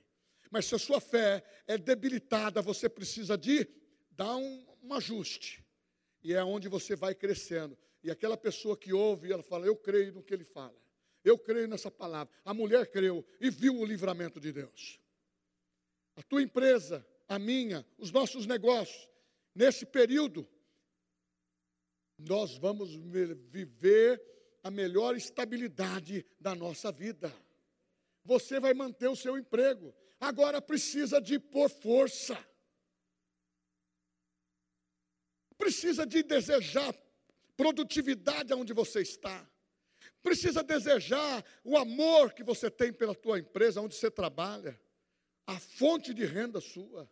[0.49, 3.67] Mas se a sua fé é debilitada, você precisa de
[4.11, 5.63] dar um, um ajuste.
[6.23, 7.77] E é onde você vai crescendo.
[8.03, 10.75] E aquela pessoa que ouve, ela fala: Eu creio no que ele fala.
[11.23, 12.33] Eu creio nessa palavra.
[12.45, 14.99] A mulher creu e viu o livramento de Deus.
[16.15, 19.09] A tua empresa, a minha, os nossos negócios,
[19.53, 20.47] nesse período,
[22.17, 24.21] nós vamos viver
[24.63, 27.33] a melhor estabilidade da nossa vida.
[28.25, 32.37] Você vai manter o seu emprego, agora precisa de pôr força.
[35.57, 36.93] Precisa de desejar
[37.55, 39.49] produtividade onde você está.
[40.21, 44.79] Precisa desejar o amor que você tem pela tua empresa, onde você trabalha,
[45.45, 47.09] a fonte de renda sua.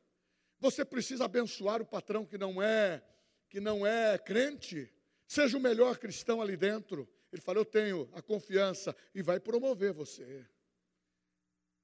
[0.59, 3.03] Você precisa abençoar o patrão que não é
[3.49, 4.93] que não é crente.
[5.25, 7.07] Seja o melhor cristão ali dentro.
[7.31, 10.45] Ele falou: "Eu tenho a confiança e vai promover você".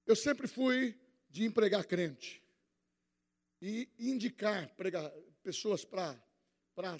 [0.05, 0.97] Eu sempre fui
[1.33, 2.43] de empregar crente
[3.59, 6.15] e indicar pregar, pessoas para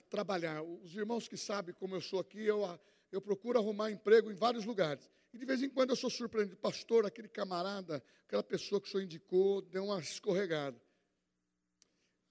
[0.09, 0.63] trabalhar.
[0.63, 2.63] Os irmãos que sabem como eu sou aqui, eu,
[3.11, 5.07] eu procuro arrumar emprego em vários lugares.
[5.31, 6.57] E de vez em quando eu sou surpreendido.
[6.57, 10.81] Pastor, aquele camarada, aquela pessoa que o senhor indicou, deu uma escorregada.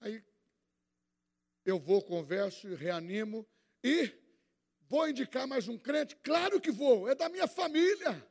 [0.01, 0.21] Aí
[1.63, 3.47] eu vou, converso, reanimo
[3.81, 4.11] e
[4.89, 6.17] vou indicar mais um crente?
[6.17, 8.27] Claro que vou, é da minha família.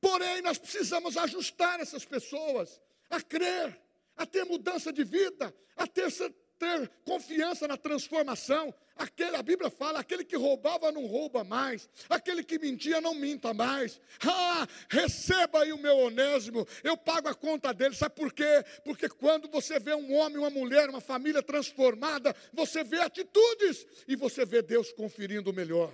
[0.00, 2.80] Porém, nós precisamos ajustar essas pessoas
[3.10, 3.78] a crer,
[4.16, 6.10] a ter mudança de vida, a ter,
[6.58, 8.74] ter confiança na transformação.
[8.96, 13.54] Aquele, a Bíblia fala: aquele que roubava não rouba mais, aquele que mentia não minta
[13.54, 14.00] mais.
[14.26, 17.94] Ah, receba aí o meu onésimo, eu pago a conta dele.
[17.94, 18.64] Sabe por quê?
[18.84, 24.16] Porque quando você vê um homem, uma mulher, uma família transformada, você vê atitudes e
[24.16, 25.92] você vê Deus conferindo o melhor.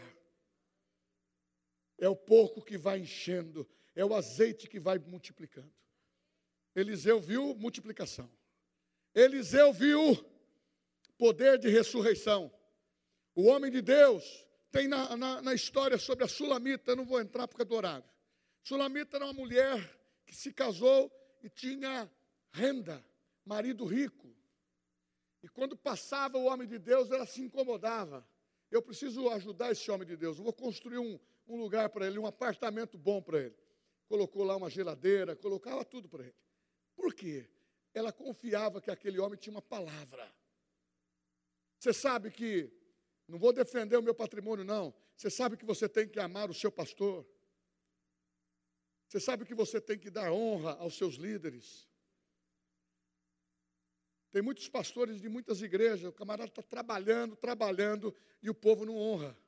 [1.99, 5.72] É o pouco que vai enchendo, é o azeite que vai multiplicando.
[6.74, 8.30] Eliseu viu multiplicação.
[9.14, 10.16] Eliseu viu
[11.16, 12.52] poder de ressurreição.
[13.35, 17.20] O homem de Deus tem na, na, na história sobre a Sulamita, eu não vou
[17.20, 18.09] entrar porque é do horário.
[18.62, 22.11] Sulamita era uma mulher que se casou e tinha
[22.52, 23.04] renda,
[23.44, 24.35] marido rico.
[25.42, 28.26] E quando passava o homem de Deus, ela se incomodava.
[28.70, 30.38] Eu preciso ajudar esse homem de Deus.
[30.38, 33.63] Eu vou construir um, um lugar para ele, um apartamento bom para ele.
[34.07, 36.37] Colocou lá uma geladeira, colocava tudo para ele.
[36.95, 37.49] Por quê?
[37.93, 40.33] Ela confiava que aquele homem tinha uma palavra.
[41.79, 42.73] Você sabe que,
[43.29, 44.95] não vou defender o meu patrimônio, não.
[45.17, 47.27] Você sabe que você tem que amar o seu pastor.
[49.09, 51.88] Você sabe que você tem que dar honra aos seus líderes.
[54.33, 58.12] Tem muitos pastores de muitas igrejas, o camarada está trabalhando, trabalhando,
[58.43, 59.38] e o povo não honra.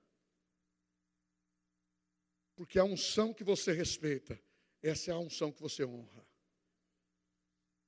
[2.57, 4.41] Porque a unção que você respeita,
[4.83, 6.27] essa é a unção que você honra.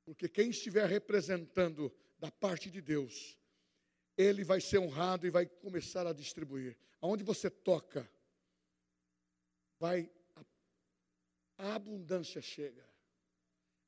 [0.05, 3.39] Porque quem estiver representando da parte de Deus,
[4.17, 6.77] ele vai ser honrado e vai começar a distribuir.
[7.01, 8.11] Aonde você toca,
[9.79, 10.11] vai
[11.57, 12.87] a, abundância chega.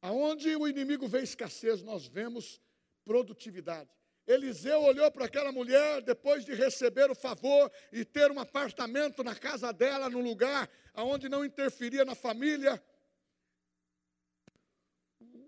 [0.00, 2.60] Aonde o inimigo vê escassez, nós vemos
[3.04, 3.90] produtividade.
[4.30, 9.34] Eliseu olhou para aquela mulher depois de receber o favor e ter um apartamento na
[9.34, 12.82] casa dela, num lugar aonde não interferia na família.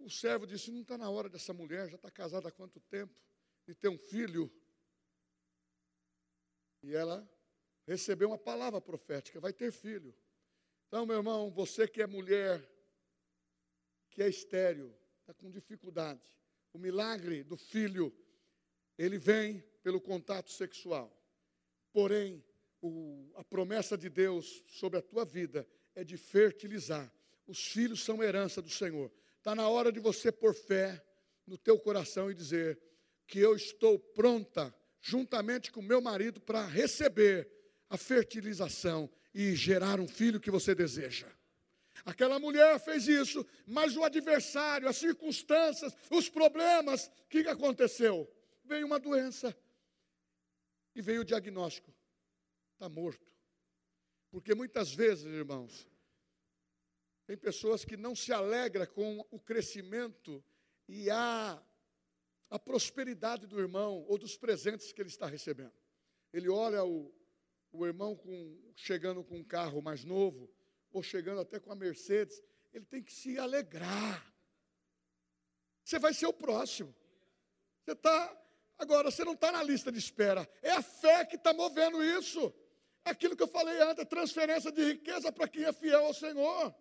[0.00, 3.14] O servo disse: Não está na hora dessa mulher, já está casada há quanto tempo,
[3.68, 4.52] e ter um filho.
[6.82, 7.28] E ela
[7.86, 10.12] recebeu uma palavra profética: vai ter filho.
[10.88, 12.68] Então, meu irmão, você que é mulher,
[14.10, 16.20] que é estéreo, está com dificuldade,
[16.72, 18.12] o milagre do filho,
[18.98, 21.16] ele vem pelo contato sexual.
[21.92, 22.44] Porém,
[22.80, 27.12] o, a promessa de Deus sobre a tua vida é de fertilizar
[27.46, 29.12] Os filhos são herança do Senhor.
[29.38, 31.04] Está na hora de você pôr fé
[31.46, 32.80] no teu coração e dizer
[33.26, 37.50] que eu estou pronta, juntamente com meu marido, para receber
[37.90, 41.26] a fertilização e gerar um filho que você deseja.
[42.04, 48.28] Aquela mulher fez isso, mas o adversário, as circunstâncias, os problemas, o que aconteceu?
[48.72, 49.54] Veio uma doença
[50.94, 51.92] e veio o diagnóstico:
[52.72, 53.30] está morto.
[54.30, 55.86] Porque muitas vezes, irmãos,
[57.26, 60.42] tem pessoas que não se alegram com o crescimento
[60.88, 61.62] e a,
[62.48, 65.74] a prosperidade do irmão ou dos presentes que ele está recebendo.
[66.32, 67.14] Ele olha o,
[67.72, 70.50] o irmão com, chegando com um carro mais novo,
[70.90, 72.42] ou chegando até com a Mercedes,
[72.72, 74.34] ele tem que se alegrar.
[75.84, 76.94] Você vai ser o próximo.
[77.84, 78.41] Você está,
[78.78, 80.48] agora, você não está na lista de espera.
[80.62, 82.52] É a fé que está movendo isso.
[83.04, 86.74] É aquilo que eu falei antes, transferência de riqueza para quem é fiel ao Senhor.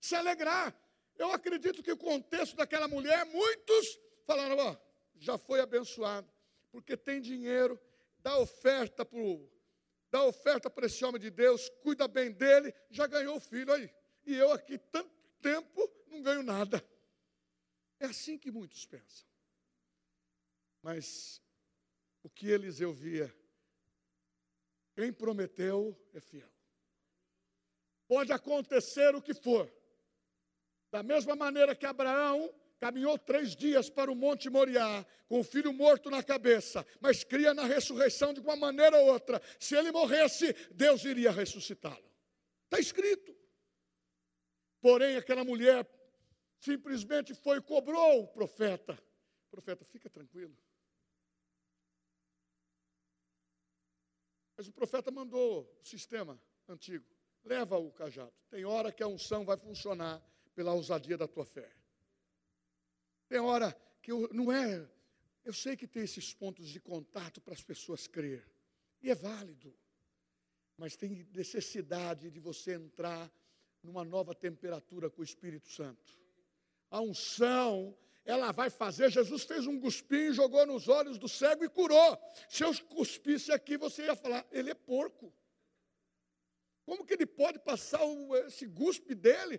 [0.00, 0.74] Se alegrar.
[1.16, 4.76] Eu acredito que o contexto daquela mulher, muitos falaram, ó,
[5.18, 6.30] já foi abençoado,
[6.70, 7.80] porque tem dinheiro,
[8.18, 9.18] dá oferta para
[10.10, 13.90] dá oferta para esse homem de Deus, cuida bem dele, já ganhou o filho aí.
[14.24, 15.10] E eu aqui tanto
[15.40, 16.84] tempo não ganho nada.
[17.98, 19.26] É assim que muitos pensam.
[20.86, 21.42] Mas
[22.22, 23.34] o que Eliseu via,
[24.94, 26.48] quem prometeu é fiel.
[28.06, 29.68] Pode acontecer o que for.
[30.92, 35.72] Da mesma maneira que Abraão caminhou três dias para o Monte Moriá, com o filho
[35.72, 39.42] morto na cabeça, mas cria na ressurreição de uma maneira ou outra.
[39.58, 42.08] Se ele morresse, Deus iria ressuscitá-lo.
[42.66, 43.36] Está escrito.
[44.80, 45.84] Porém, aquela mulher
[46.60, 48.96] simplesmente foi e cobrou o profeta.
[49.50, 50.56] Profeta, fica tranquilo.
[54.56, 57.04] Mas o profeta mandou o sistema antigo:
[57.44, 58.32] leva o cajado.
[58.50, 60.22] Tem hora que a unção vai funcionar
[60.54, 61.70] pela ousadia da tua fé.
[63.28, 64.88] Tem hora que eu, não é.
[65.44, 68.44] Eu sei que tem esses pontos de contato para as pessoas crer.
[69.02, 69.72] E é válido.
[70.76, 73.30] Mas tem necessidade de você entrar
[73.82, 76.18] numa nova temperatura com o Espírito Santo.
[76.90, 77.96] A unção,
[78.26, 79.10] ela vai fazer.
[79.10, 82.18] Jesus fez um guspinho, jogou nos olhos do cego e curou.
[82.50, 85.32] Se eu cuspisse aqui, você ia falar, ele é porco.
[86.84, 89.58] Como que ele pode passar o, esse guspe dele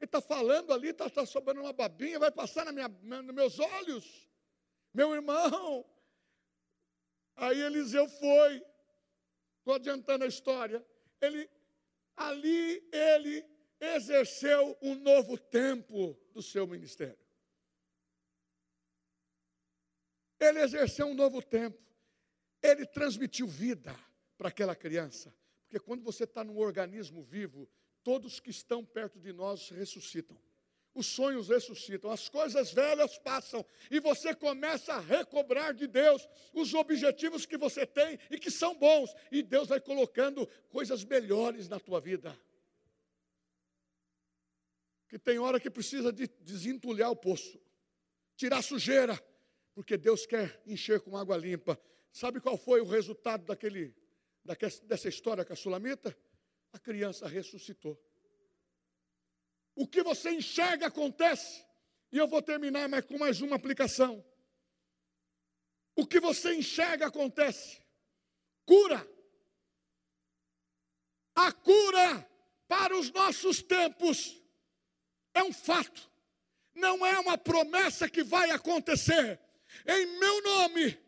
[0.00, 3.58] ele está falando ali, está tá sobrando uma babinha, vai passar na minha, nos meus
[3.58, 4.26] olhos.
[4.94, 5.84] Meu irmão.
[7.36, 8.64] Aí Eliseu foi,
[9.58, 10.84] estou adiantando a história.
[11.20, 11.48] Ele,
[12.16, 13.44] ali ele
[13.78, 17.19] exerceu um novo tempo do seu ministério.
[20.40, 21.78] Ele exerceu um novo tempo.
[22.62, 23.94] Ele transmitiu vida
[24.38, 25.32] para aquela criança.
[25.68, 27.68] Porque quando você está num organismo vivo,
[28.02, 30.36] todos que estão perto de nós ressuscitam.
[30.92, 36.74] Os sonhos ressuscitam, as coisas velhas passam e você começa a recobrar de Deus os
[36.74, 41.78] objetivos que você tem e que são bons, e Deus vai colocando coisas melhores na
[41.78, 42.36] tua vida.
[45.08, 47.60] Que tem hora que precisa de desentulhar o poço,
[48.34, 49.16] tirar sujeira,
[49.80, 51.80] porque Deus quer encher com água limpa.
[52.12, 53.96] Sabe qual foi o resultado daquele,
[54.82, 56.14] dessa história com a Sulamita?
[56.72, 57.98] a criança ressuscitou.
[59.74, 61.64] O que você enxerga acontece.
[62.12, 64.24] E eu vou terminar mais com mais uma aplicação.
[65.96, 67.82] O que você enxerga acontece.
[68.66, 69.08] Cura.
[71.34, 72.28] A cura
[72.68, 74.40] para os nossos tempos
[75.32, 76.10] é um fato.
[76.74, 79.40] Não é uma promessa que vai acontecer.
[79.86, 80.98] Em meu nome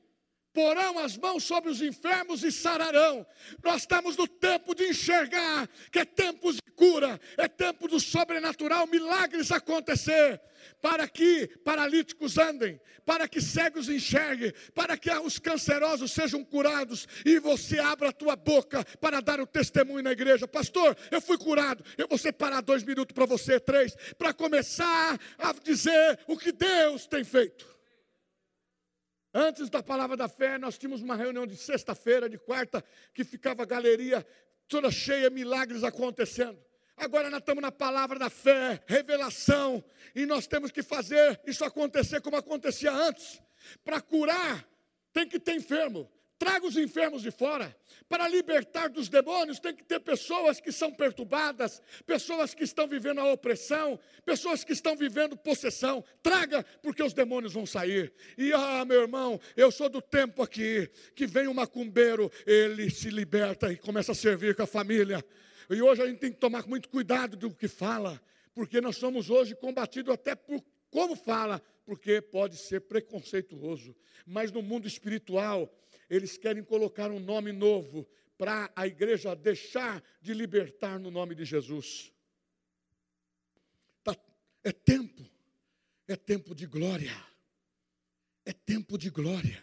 [0.53, 3.27] porão as mãos sobre os enfermos e sararão.
[3.63, 8.87] Nós estamos no tempo de enxergar, que é tempo de cura, é tempo do sobrenatural,
[8.87, 10.41] milagres acontecer,
[10.81, 17.39] para que paralíticos andem, para que cegos enxerguem, para que os cancerosos sejam curados e
[17.39, 20.47] você abra a tua boca para dar o testemunho na igreja.
[20.47, 21.85] Pastor, eu fui curado.
[21.97, 27.07] Eu vou separar dois minutos para você, três, para começar a dizer o que Deus
[27.07, 27.73] tem feito.
[29.35, 33.62] Antes da palavra da fé, nós tínhamos uma reunião de sexta-feira, de quarta, que ficava
[33.62, 34.26] a galeria
[34.68, 36.59] toda cheia, milagres acontecendo.
[36.97, 39.83] Agora nós estamos na palavra da fé, revelação,
[40.14, 43.43] e nós temos que fazer isso acontecer como acontecia antes.
[43.83, 44.68] Para curar,
[45.12, 46.11] tem que ter enfermo,
[46.43, 47.72] Traga os enfermos de fora.
[48.09, 53.20] Para libertar dos demônios, tem que ter pessoas que são perturbadas, pessoas que estão vivendo
[53.20, 56.05] a opressão, pessoas que estão vivendo possessão.
[56.20, 58.12] Traga, porque os demônios vão sair.
[58.36, 63.09] E ah, meu irmão, eu sou do tempo aqui que vem um macumbeiro, ele se
[63.09, 65.24] liberta e começa a servir com a família.
[65.70, 68.20] E hoje a gente tem que tomar muito cuidado do que fala,
[68.53, 73.95] porque nós somos hoje combatidos até por como fala, porque pode ser preconceituoso.
[74.26, 75.72] Mas no mundo espiritual,
[76.09, 81.44] eles querem colocar um nome novo para a igreja deixar de libertar no nome de
[81.44, 82.12] Jesus.
[84.03, 84.16] Tá,
[84.64, 85.24] é tempo,
[86.09, 87.14] é tempo de glória,
[88.44, 89.62] é tempo de glória,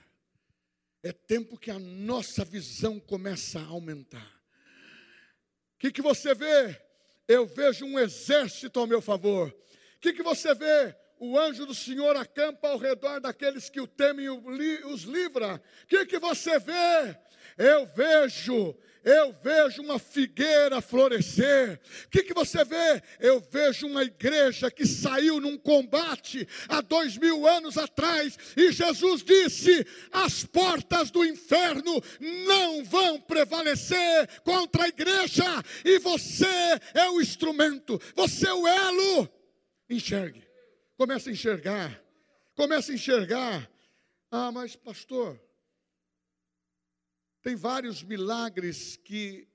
[1.04, 4.42] é tempo que a nossa visão começa a aumentar.
[5.76, 6.82] O que, que você vê?
[7.28, 9.50] Eu vejo um exército ao meu favor.
[9.50, 10.96] O que, que você vê?
[11.20, 15.62] O anjo do Senhor acampa ao redor daqueles que o temem e os livra.
[15.84, 17.18] O que, que você vê?
[17.58, 21.78] Eu vejo, eu vejo uma figueira florescer.
[22.06, 23.04] O que, que você vê?
[23.20, 29.22] Eu vejo uma igreja que saiu num combate há dois mil anos atrás, e Jesus
[29.22, 32.02] disse: as portas do inferno
[32.48, 35.44] não vão prevalecer contra a igreja,
[35.84, 39.30] e você é o instrumento, você é o elo.
[39.90, 40.49] Enxergue.
[41.00, 42.04] Começa a enxergar.
[42.58, 43.72] Começa a enxergar.
[44.30, 45.42] Ah, mas pastor,
[47.42, 49.48] tem vários milagres que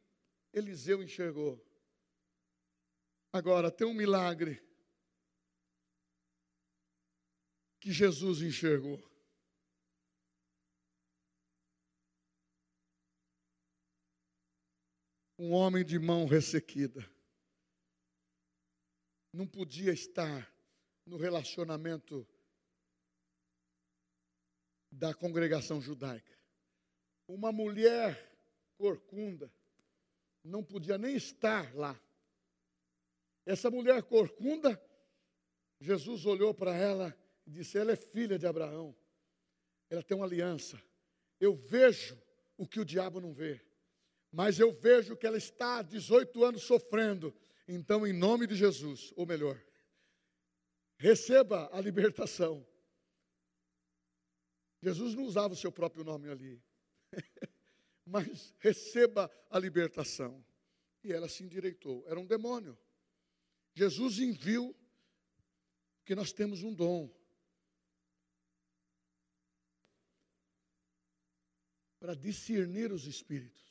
[0.54, 1.62] Eliseu enxergou.
[3.30, 4.66] Agora, tem um milagre
[7.78, 8.98] que Jesus enxergou.
[15.38, 17.06] Um homem de mão ressequida.
[19.30, 20.53] Não podia estar
[21.06, 22.26] no relacionamento
[24.90, 26.32] da congregação judaica.
[27.26, 28.30] Uma mulher
[28.76, 29.52] corcunda
[30.42, 31.98] não podia nem estar lá.
[33.46, 34.80] Essa mulher corcunda,
[35.80, 38.94] Jesus olhou para ela e disse: Ela é filha de Abraão,
[39.90, 40.80] ela tem uma aliança.
[41.40, 42.20] Eu vejo
[42.56, 43.60] o que o diabo não vê,
[44.30, 47.34] mas eu vejo que ela está há 18 anos sofrendo.
[47.66, 49.60] Então, em nome de Jesus, ou melhor,
[51.04, 52.66] receba a libertação.
[54.80, 56.62] Jesus não usava o seu próprio nome ali,
[58.06, 60.42] mas receba a libertação.
[61.02, 62.02] E ela se endireitou.
[62.06, 62.78] Era um demônio.
[63.74, 64.74] Jesus enviou
[66.06, 67.14] que nós temos um dom
[71.98, 73.62] para discernir os espíritos.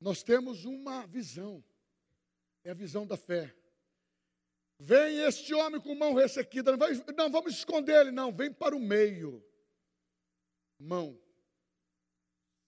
[0.00, 1.62] Nós temos uma visão,
[2.62, 3.54] é a visão da fé.
[4.84, 6.70] Vem este homem com mão ressequida.
[6.70, 8.30] Não, vai, não vamos esconder ele, não.
[8.30, 9.42] Vem para o meio.
[10.78, 11.18] Mão,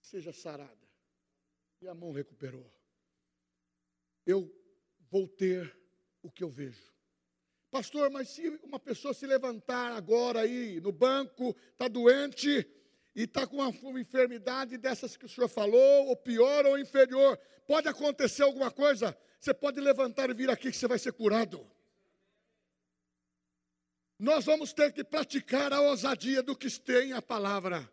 [0.01, 0.87] seja sarada.
[1.79, 2.65] E a mão recuperou.
[4.25, 4.51] Eu
[5.11, 5.71] vou ter
[6.23, 6.91] o que eu vejo.
[7.69, 12.67] Pastor, mas se uma pessoa se levantar agora aí no banco, está doente
[13.15, 17.37] e está com uma, enfermidade dessas que o senhor falou, ou pior ou inferior,
[17.67, 19.15] pode acontecer alguma coisa?
[19.39, 21.76] Você pode levantar e vir aqui que você vai ser curado
[24.19, 27.87] nós vamos ter que praticar a ousadia do que tem a palavra.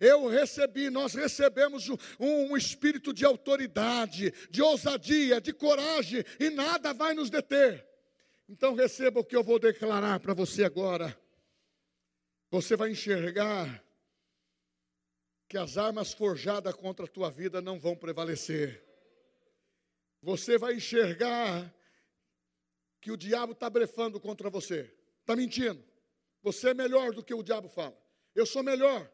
[0.00, 6.92] Eu recebi, nós recebemos um, um, espírito de autoridade, de ousadia, de coragem, e nada
[6.92, 7.86] vai nos deter.
[8.48, 11.18] Então receba o que eu vou declarar para você agora.
[12.50, 13.84] Você vai enxergar
[15.48, 18.84] que as armas forjadas contra a tua vida não vão prevalecer.
[20.22, 21.74] Você vai enxergar
[23.00, 24.92] que o diabo está brefando contra você.
[25.28, 25.84] Está mentindo.
[26.42, 27.94] Você é melhor do que o diabo fala.
[28.34, 29.12] Eu sou melhor.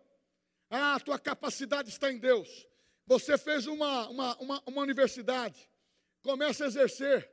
[0.71, 2.69] Ah, a tua capacidade está em Deus.
[3.05, 5.69] Você fez uma, uma, uma, uma universidade.
[6.23, 7.29] Começa a exercer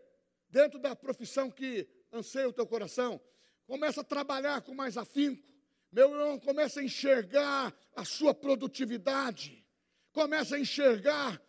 [0.50, 3.22] dentro da profissão que anseia o teu coração.
[3.68, 5.48] Começa a trabalhar com mais afinco.
[5.92, 9.64] Meu irmão, começa a enxergar a sua produtividade.
[10.12, 11.40] Começa a enxergar.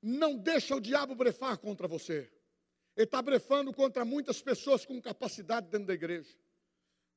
[0.00, 2.32] Não deixa o diabo brefar contra você.
[2.96, 6.34] Ele está brefando contra muitas pessoas com capacidade dentro da igreja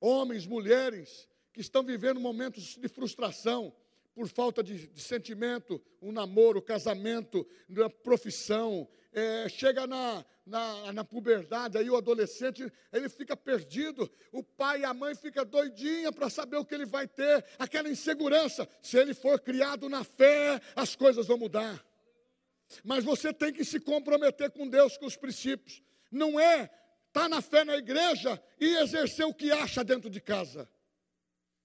[0.01, 3.73] homens, mulheres que estão vivendo momentos de frustração
[4.13, 11.03] por falta de, de sentimento, um namoro, casamento, na profissão, é, chega na, na, na,
[11.03, 16.29] puberdade, aí o adolescente, ele fica perdido, o pai e a mãe fica doidinha para
[16.29, 20.95] saber o que ele vai ter, aquela insegurança, se ele for criado na fé, as
[20.95, 21.85] coisas vão mudar,
[22.83, 25.81] mas você tem que se comprometer com Deus, com os princípios,
[26.11, 26.69] não é
[27.11, 30.71] está na fé na igreja e exercer o que acha dentro de casa.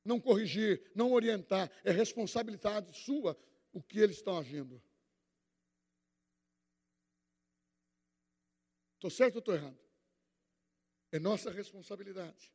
[0.05, 3.39] Não corrigir, não orientar, é responsabilidade sua
[3.73, 4.83] o que eles estão agindo.
[8.95, 9.79] Estou certo ou estou errado?
[11.13, 12.53] É nossa responsabilidade.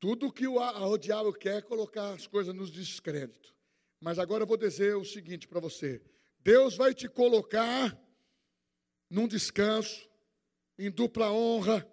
[0.00, 3.54] Tudo que o, o diabo quer é colocar as coisas nos descrédito.
[4.00, 6.02] Mas agora eu vou dizer o seguinte para você:
[6.38, 7.98] Deus vai te colocar
[9.10, 10.08] num descanso,
[10.78, 11.86] em dupla honra,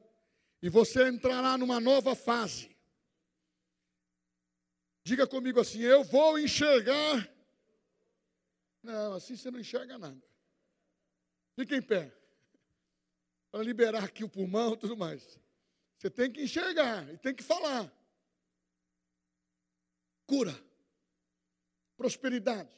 [0.62, 2.74] e você entrará numa nova fase.
[5.04, 7.30] Diga comigo assim: eu vou enxergar.
[8.82, 10.22] Não, assim você não enxerga nada.
[11.56, 12.12] Fique em pé.
[13.52, 15.40] Para liberar aqui o pulmão e tudo mais.
[15.98, 17.92] Você tem que enxergar e tem que falar.
[20.26, 20.54] Cura.
[21.96, 22.76] Prosperidade.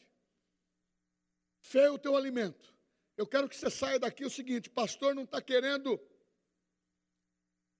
[1.59, 2.74] Fé é o teu alimento.
[3.17, 5.99] Eu quero que você saia daqui o seguinte: pastor não está querendo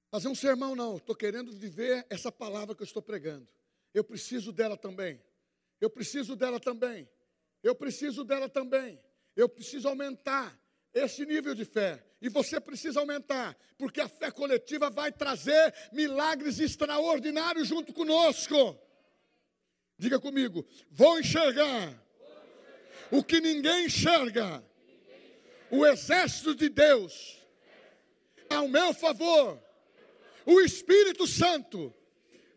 [0.10, 0.98] fazer um sermão, não.
[0.98, 3.48] Estou querendo viver essa palavra que eu estou pregando.
[3.94, 5.22] Eu preciso dela também.
[5.82, 7.10] Eu preciso dela também.
[7.62, 9.00] Eu preciso dela também.
[9.36, 10.58] Eu preciso aumentar
[10.94, 12.02] esse nível de fé.
[12.22, 18.80] E você precisa aumentar, porque a fé coletiva vai trazer milagres extraordinários junto conosco.
[19.98, 22.02] Diga comigo, vou enxergar
[23.12, 24.64] o que ninguém enxerga.
[25.70, 27.38] O exército de Deus
[28.50, 29.60] ao meu favor.
[30.46, 31.94] O Espírito Santo,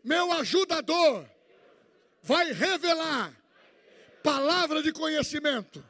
[0.03, 1.27] meu ajudador,
[2.21, 3.35] vai revelar
[4.23, 5.83] palavra de conhecimento,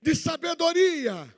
[0.00, 1.32] de sabedoria,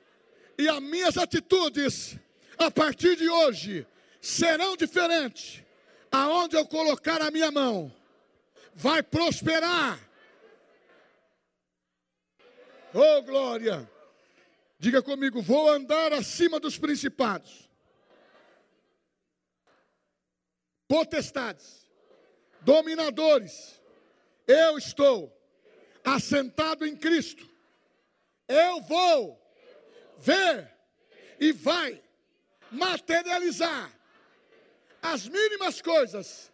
[0.57, 2.17] e as minhas atitudes,
[2.57, 3.85] a partir de hoje,
[4.19, 5.63] serão diferentes.
[6.11, 7.93] Aonde eu colocar a minha mão,
[8.73, 9.99] vai prosperar.
[12.93, 13.89] Oh, glória!
[14.81, 17.69] Diga comigo, vou andar acima dos principados,
[20.87, 21.87] potestades,
[22.61, 23.79] dominadores.
[24.47, 25.31] Eu estou
[26.03, 27.47] assentado em Cristo.
[28.47, 29.39] Eu vou
[30.17, 30.75] ver
[31.39, 32.01] e vai
[32.71, 33.95] materializar
[34.99, 36.51] as mínimas coisas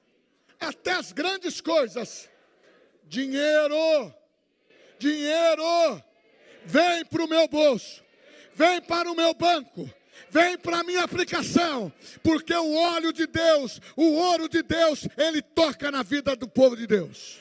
[0.60, 2.30] até as grandes coisas.
[3.06, 4.14] Dinheiro,
[5.00, 6.04] dinheiro,
[6.66, 8.06] vem para o meu bolso,
[8.58, 9.88] vem para o meu banco,
[10.32, 11.94] vem para a minha aplicação,
[12.24, 16.76] porque o óleo de Deus, o ouro de Deus, ele toca na vida do povo
[16.76, 17.40] de Deus.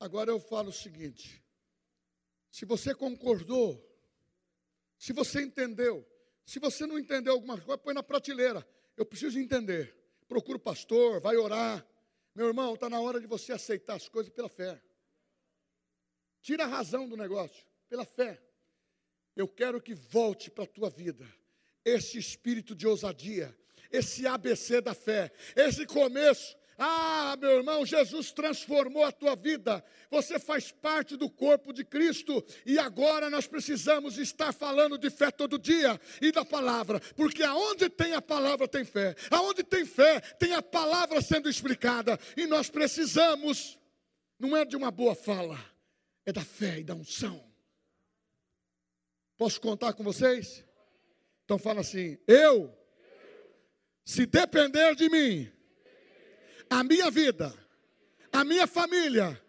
[0.00, 1.44] Agora eu falo o seguinte:
[2.50, 3.78] se você concordou,
[4.98, 6.04] se você entendeu,
[6.46, 8.66] se você não entendeu alguma coisa, põe na prateleira.
[8.96, 9.94] Eu preciso entender.
[10.26, 11.86] Procura o pastor, vai orar.
[12.34, 14.80] Meu irmão, está na hora de você aceitar as coisas pela fé.
[16.40, 18.42] Tira a razão do negócio, pela fé.
[19.36, 21.26] Eu quero que volte para a tua vida
[21.84, 23.56] esse espírito de ousadia,
[23.90, 29.84] esse ABC da fé, esse começo ah, meu irmão, Jesus transformou a tua vida.
[30.10, 35.30] Você faz parte do corpo de Cristo e agora nós precisamos estar falando de fé
[35.30, 39.14] todo dia e da palavra, porque aonde tem a palavra tem fé.
[39.30, 43.78] Aonde tem fé, tem a palavra sendo explicada e nós precisamos
[44.38, 45.58] não é de uma boa fala,
[46.26, 47.44] é da fé e da unção.
[49.36, 50.64] Posso contar com vocês?
[51.44, 52.76] Então fala assim: eu
[54.04, 55.51] se depender de mim,
[56.72, 57.54] a minha vida,
[58.32, 59.40] a minha família,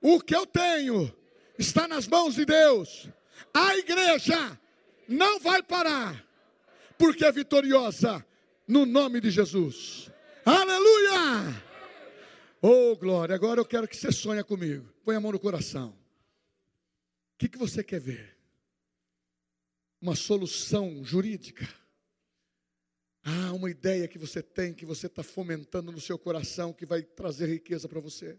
[0.00, 1.10] o que eu tenho,
[1.58, 3.08] está nas mãos de Deus.
[3.52, 4.60] A igreja
[5.08, 6.22] não vai parar,
[6.98, 8.24] porque é vitoriosa
[8.68, 10.10] no nome de Jesus.
[10.44, 11.62] Aleluia!
[12.60, 13.34] Oh, glória!
[13.34, 14.86] Agora eu quero que você sonhe comigo.
[15.02, 15.88] Põe a mão no coração.
[15.88, 18.36] O que, que você quer ver?
[20.00, 21.66] Uma solução jurídica?
[23.28, 27.02] Ah, uma ideia que você tem, que você está fomentando no seu coração, que vai
[27.02, 28.38] trazer riqueza para você.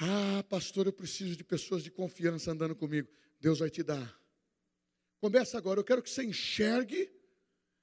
[0.00, 3.08] Ah, pastor, eu preciso de pessoas de confiança andando comigo.
[3.40, 4.16] Deus vai te dar.
[5.18, 7.10] Começa agora, eu quero que você enxergue.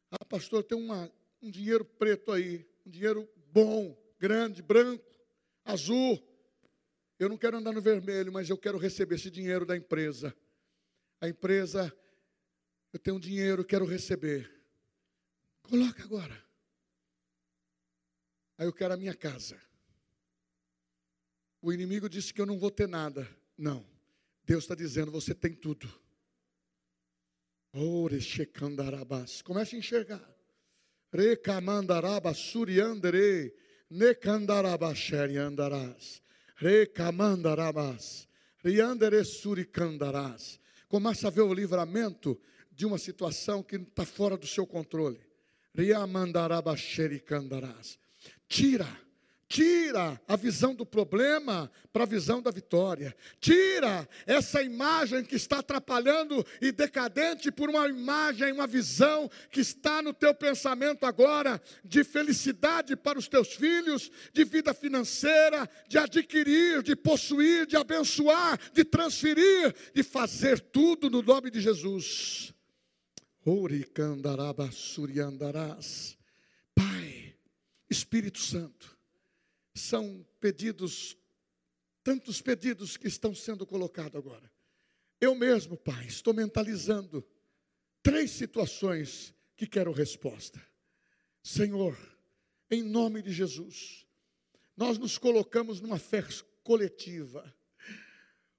[0.10, 5.04] Ah, pastor, tem uma, um dinheiro preto aí, um dinheiro bom, grande, branco,
[5.66, 6.18] azul.
[7.20, 10.34] Eu não quero andar no vermelho, mas eu quero receber esse dinheiro da empresa.
[11.20, 11.94] A empresa,
[12.94, 14.61] eu tenho um dinheiro, quero receber.
[15.64, 16.46] Coloca agora.
[18.58, 19.60] Aí eu quero a minha casa.
[21.62, 23.28] O inimigo disse que eu não vou ter nada.
[23.58, 23.86] Não.
[24.44, 25.88] Deus está dizendo: você tem tudo.
[29.44, 30.36] Comece a enxergar.
[31.14, 33.56] Recamandaraba suriandere.
[33.90, 36.22] Necandaraba xeriandarás.
[36.56, 38.28] Recamandarabas.
[38.64, 40.60] Riandere suricandarás.
[40.88, 42.40] Comece a ver o livramento
[42.72, 45.31] de uma situação que está fora do seu controle.
[48.48, 48.88] Tira,
[49.52, 53.14] Tira a visão do problema para a visão da vitória.
[53.38, 60.02] Tira essa imagem que está atrapalhando e decadente por uma imagem, uma visão que está
[60.02, 66.82] no teu pensamento agora de felicidade para os teus filhos, de vida financeira, de adquirir,
[66.82, 72.54] de possuir, de abençoar, de transferir, de fazer tudo no nome de Jesus.
[76.76, 77.36] Pai,
[77.90, 78.96] Espírito Santo,
[79.74, 81.18] são pedidos,
[82.04, 84.52] tantos pedidos que estão sendo colocados agora.
[85.20, 87.28] Eu mesmo, Pai, estou mentalizando
[88.04, 90.62] três situações que quero resposta.
[91.42, 91.98] Senhor,
[92.70, 94.06] em nome de Jesus,
[94.78, 96.24] nós nos colocamos numa fé
[96.64, 97.52] coletiva.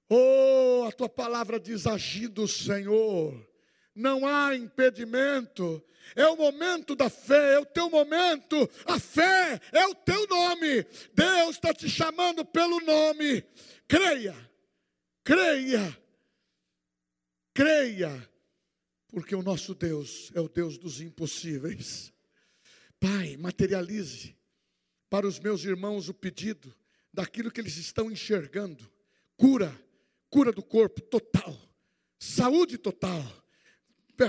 [0.09, 3.52] Oh, a tua palavra diz: agindo, Senhor
[3.95, 5.83] não há impedimento.
[6.15, 8.69] É o momento da fé, é o teu momento.
[8.85, 10.83] A fé é o teu nome.
[11.13, 13.43] Deus está te chamando pelo nome.
[13.87, 14.35] Creia,
[15.23, 15.97] creia,
[17.53, 18.29] creia,
[19.07, 22.11] porque o nosso Deus é o Deus dos impossíveis.
[22.99, 24.35] Pai, materialize
[25.09, 26.73] para os meus irmãos o pedido
[27.13, 28.89] daquilo que eles estão enxergando:
[29.37, 29.73] cura,
[30.29, 31.57] cura do corpo total,
[32.19, 33.42] saúde total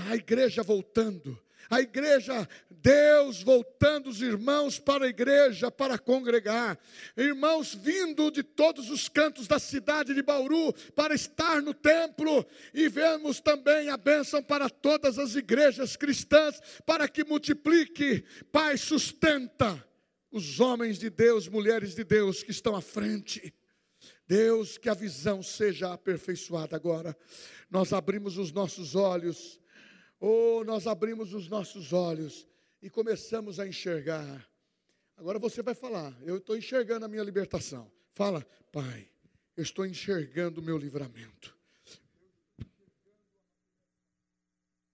[0.09, 1.39] a igreja voltando,
[1.71, 6.79] a igreja, Deus voltando os irmãos para a igreja, para congregar,
[7.17, 12.89] irmãos vindo de todos os cantos da cidade de Bauru para estar no templo, e
[12.89, 19.83] vemos também a bênção para todas as igrejas cristãs, para que multiplique, Pai, sustenta
[20.31, 23.55] os homens de Deus, mulheres de Deus que estão à frente.
[24.27, 27.17] Deus, que a visão seja aperfeiçoada agora.
[27.71, 29.61] Nós abrimos os nossos olhos
[30.27, 32.49] Oh, nós abrimos os nossos olhos
[32.81, 34.49] e começamos a enxergar.
[35.19, 37.93] Agora você vai falar, eu estou enxergando a minha libertação.
[38.15, 39.07] Fala, Pai,
[39.55, 41.55] eu estou enxergando o meu livramento.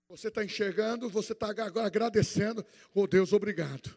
[0.09, 2.67] Você está enxergando, você está agradecendo.
[2.93, 3.97] Oh Deus, obrigado.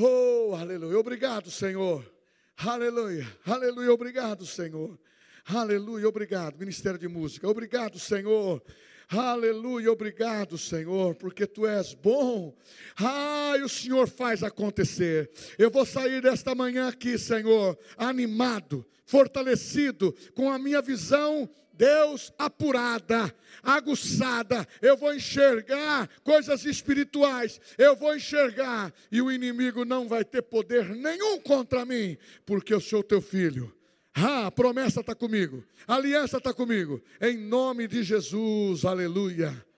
[0.00, 0.98] Oh, aleluia.
[0.98, 2.10] Obrigado, Senhor.
[2.56, 3.26] Aleluia.
[3.44, 3.92] Aleluia.
[3.92, 4.98] Obrigado, Senhor.
[5.44, 6.08] Aleluia.
[6.08, 6.58] Obrigado.
[6.58, 7.46] Ministério de Música.
[7.46, 8.62] Obrigado, Senhor.
[9.08, 12.52] Aleluia, obrigado, Senhor, porque tu és bom.
[12.96, 15.30] Ai, o Senhor faz acontecer.
[15.56, 23.32] Eu vou sair desta manhã aqui, Senhor, animado, fortalecido, com a minha visão Deus apurada,
[23.62, 30.42] aguçada, eu vou enxergar coisas espirituais, eu vou enxergar, e o inimigo não vai ter
[30.42, 33.75] poder nenhum contra mim, porque eu sou teu filho.
[34.18, 37.02] Ah, a promessa está comigo, a aliança está comigo.
[37.20, 39.62] Em nome de Jesus, aleluia.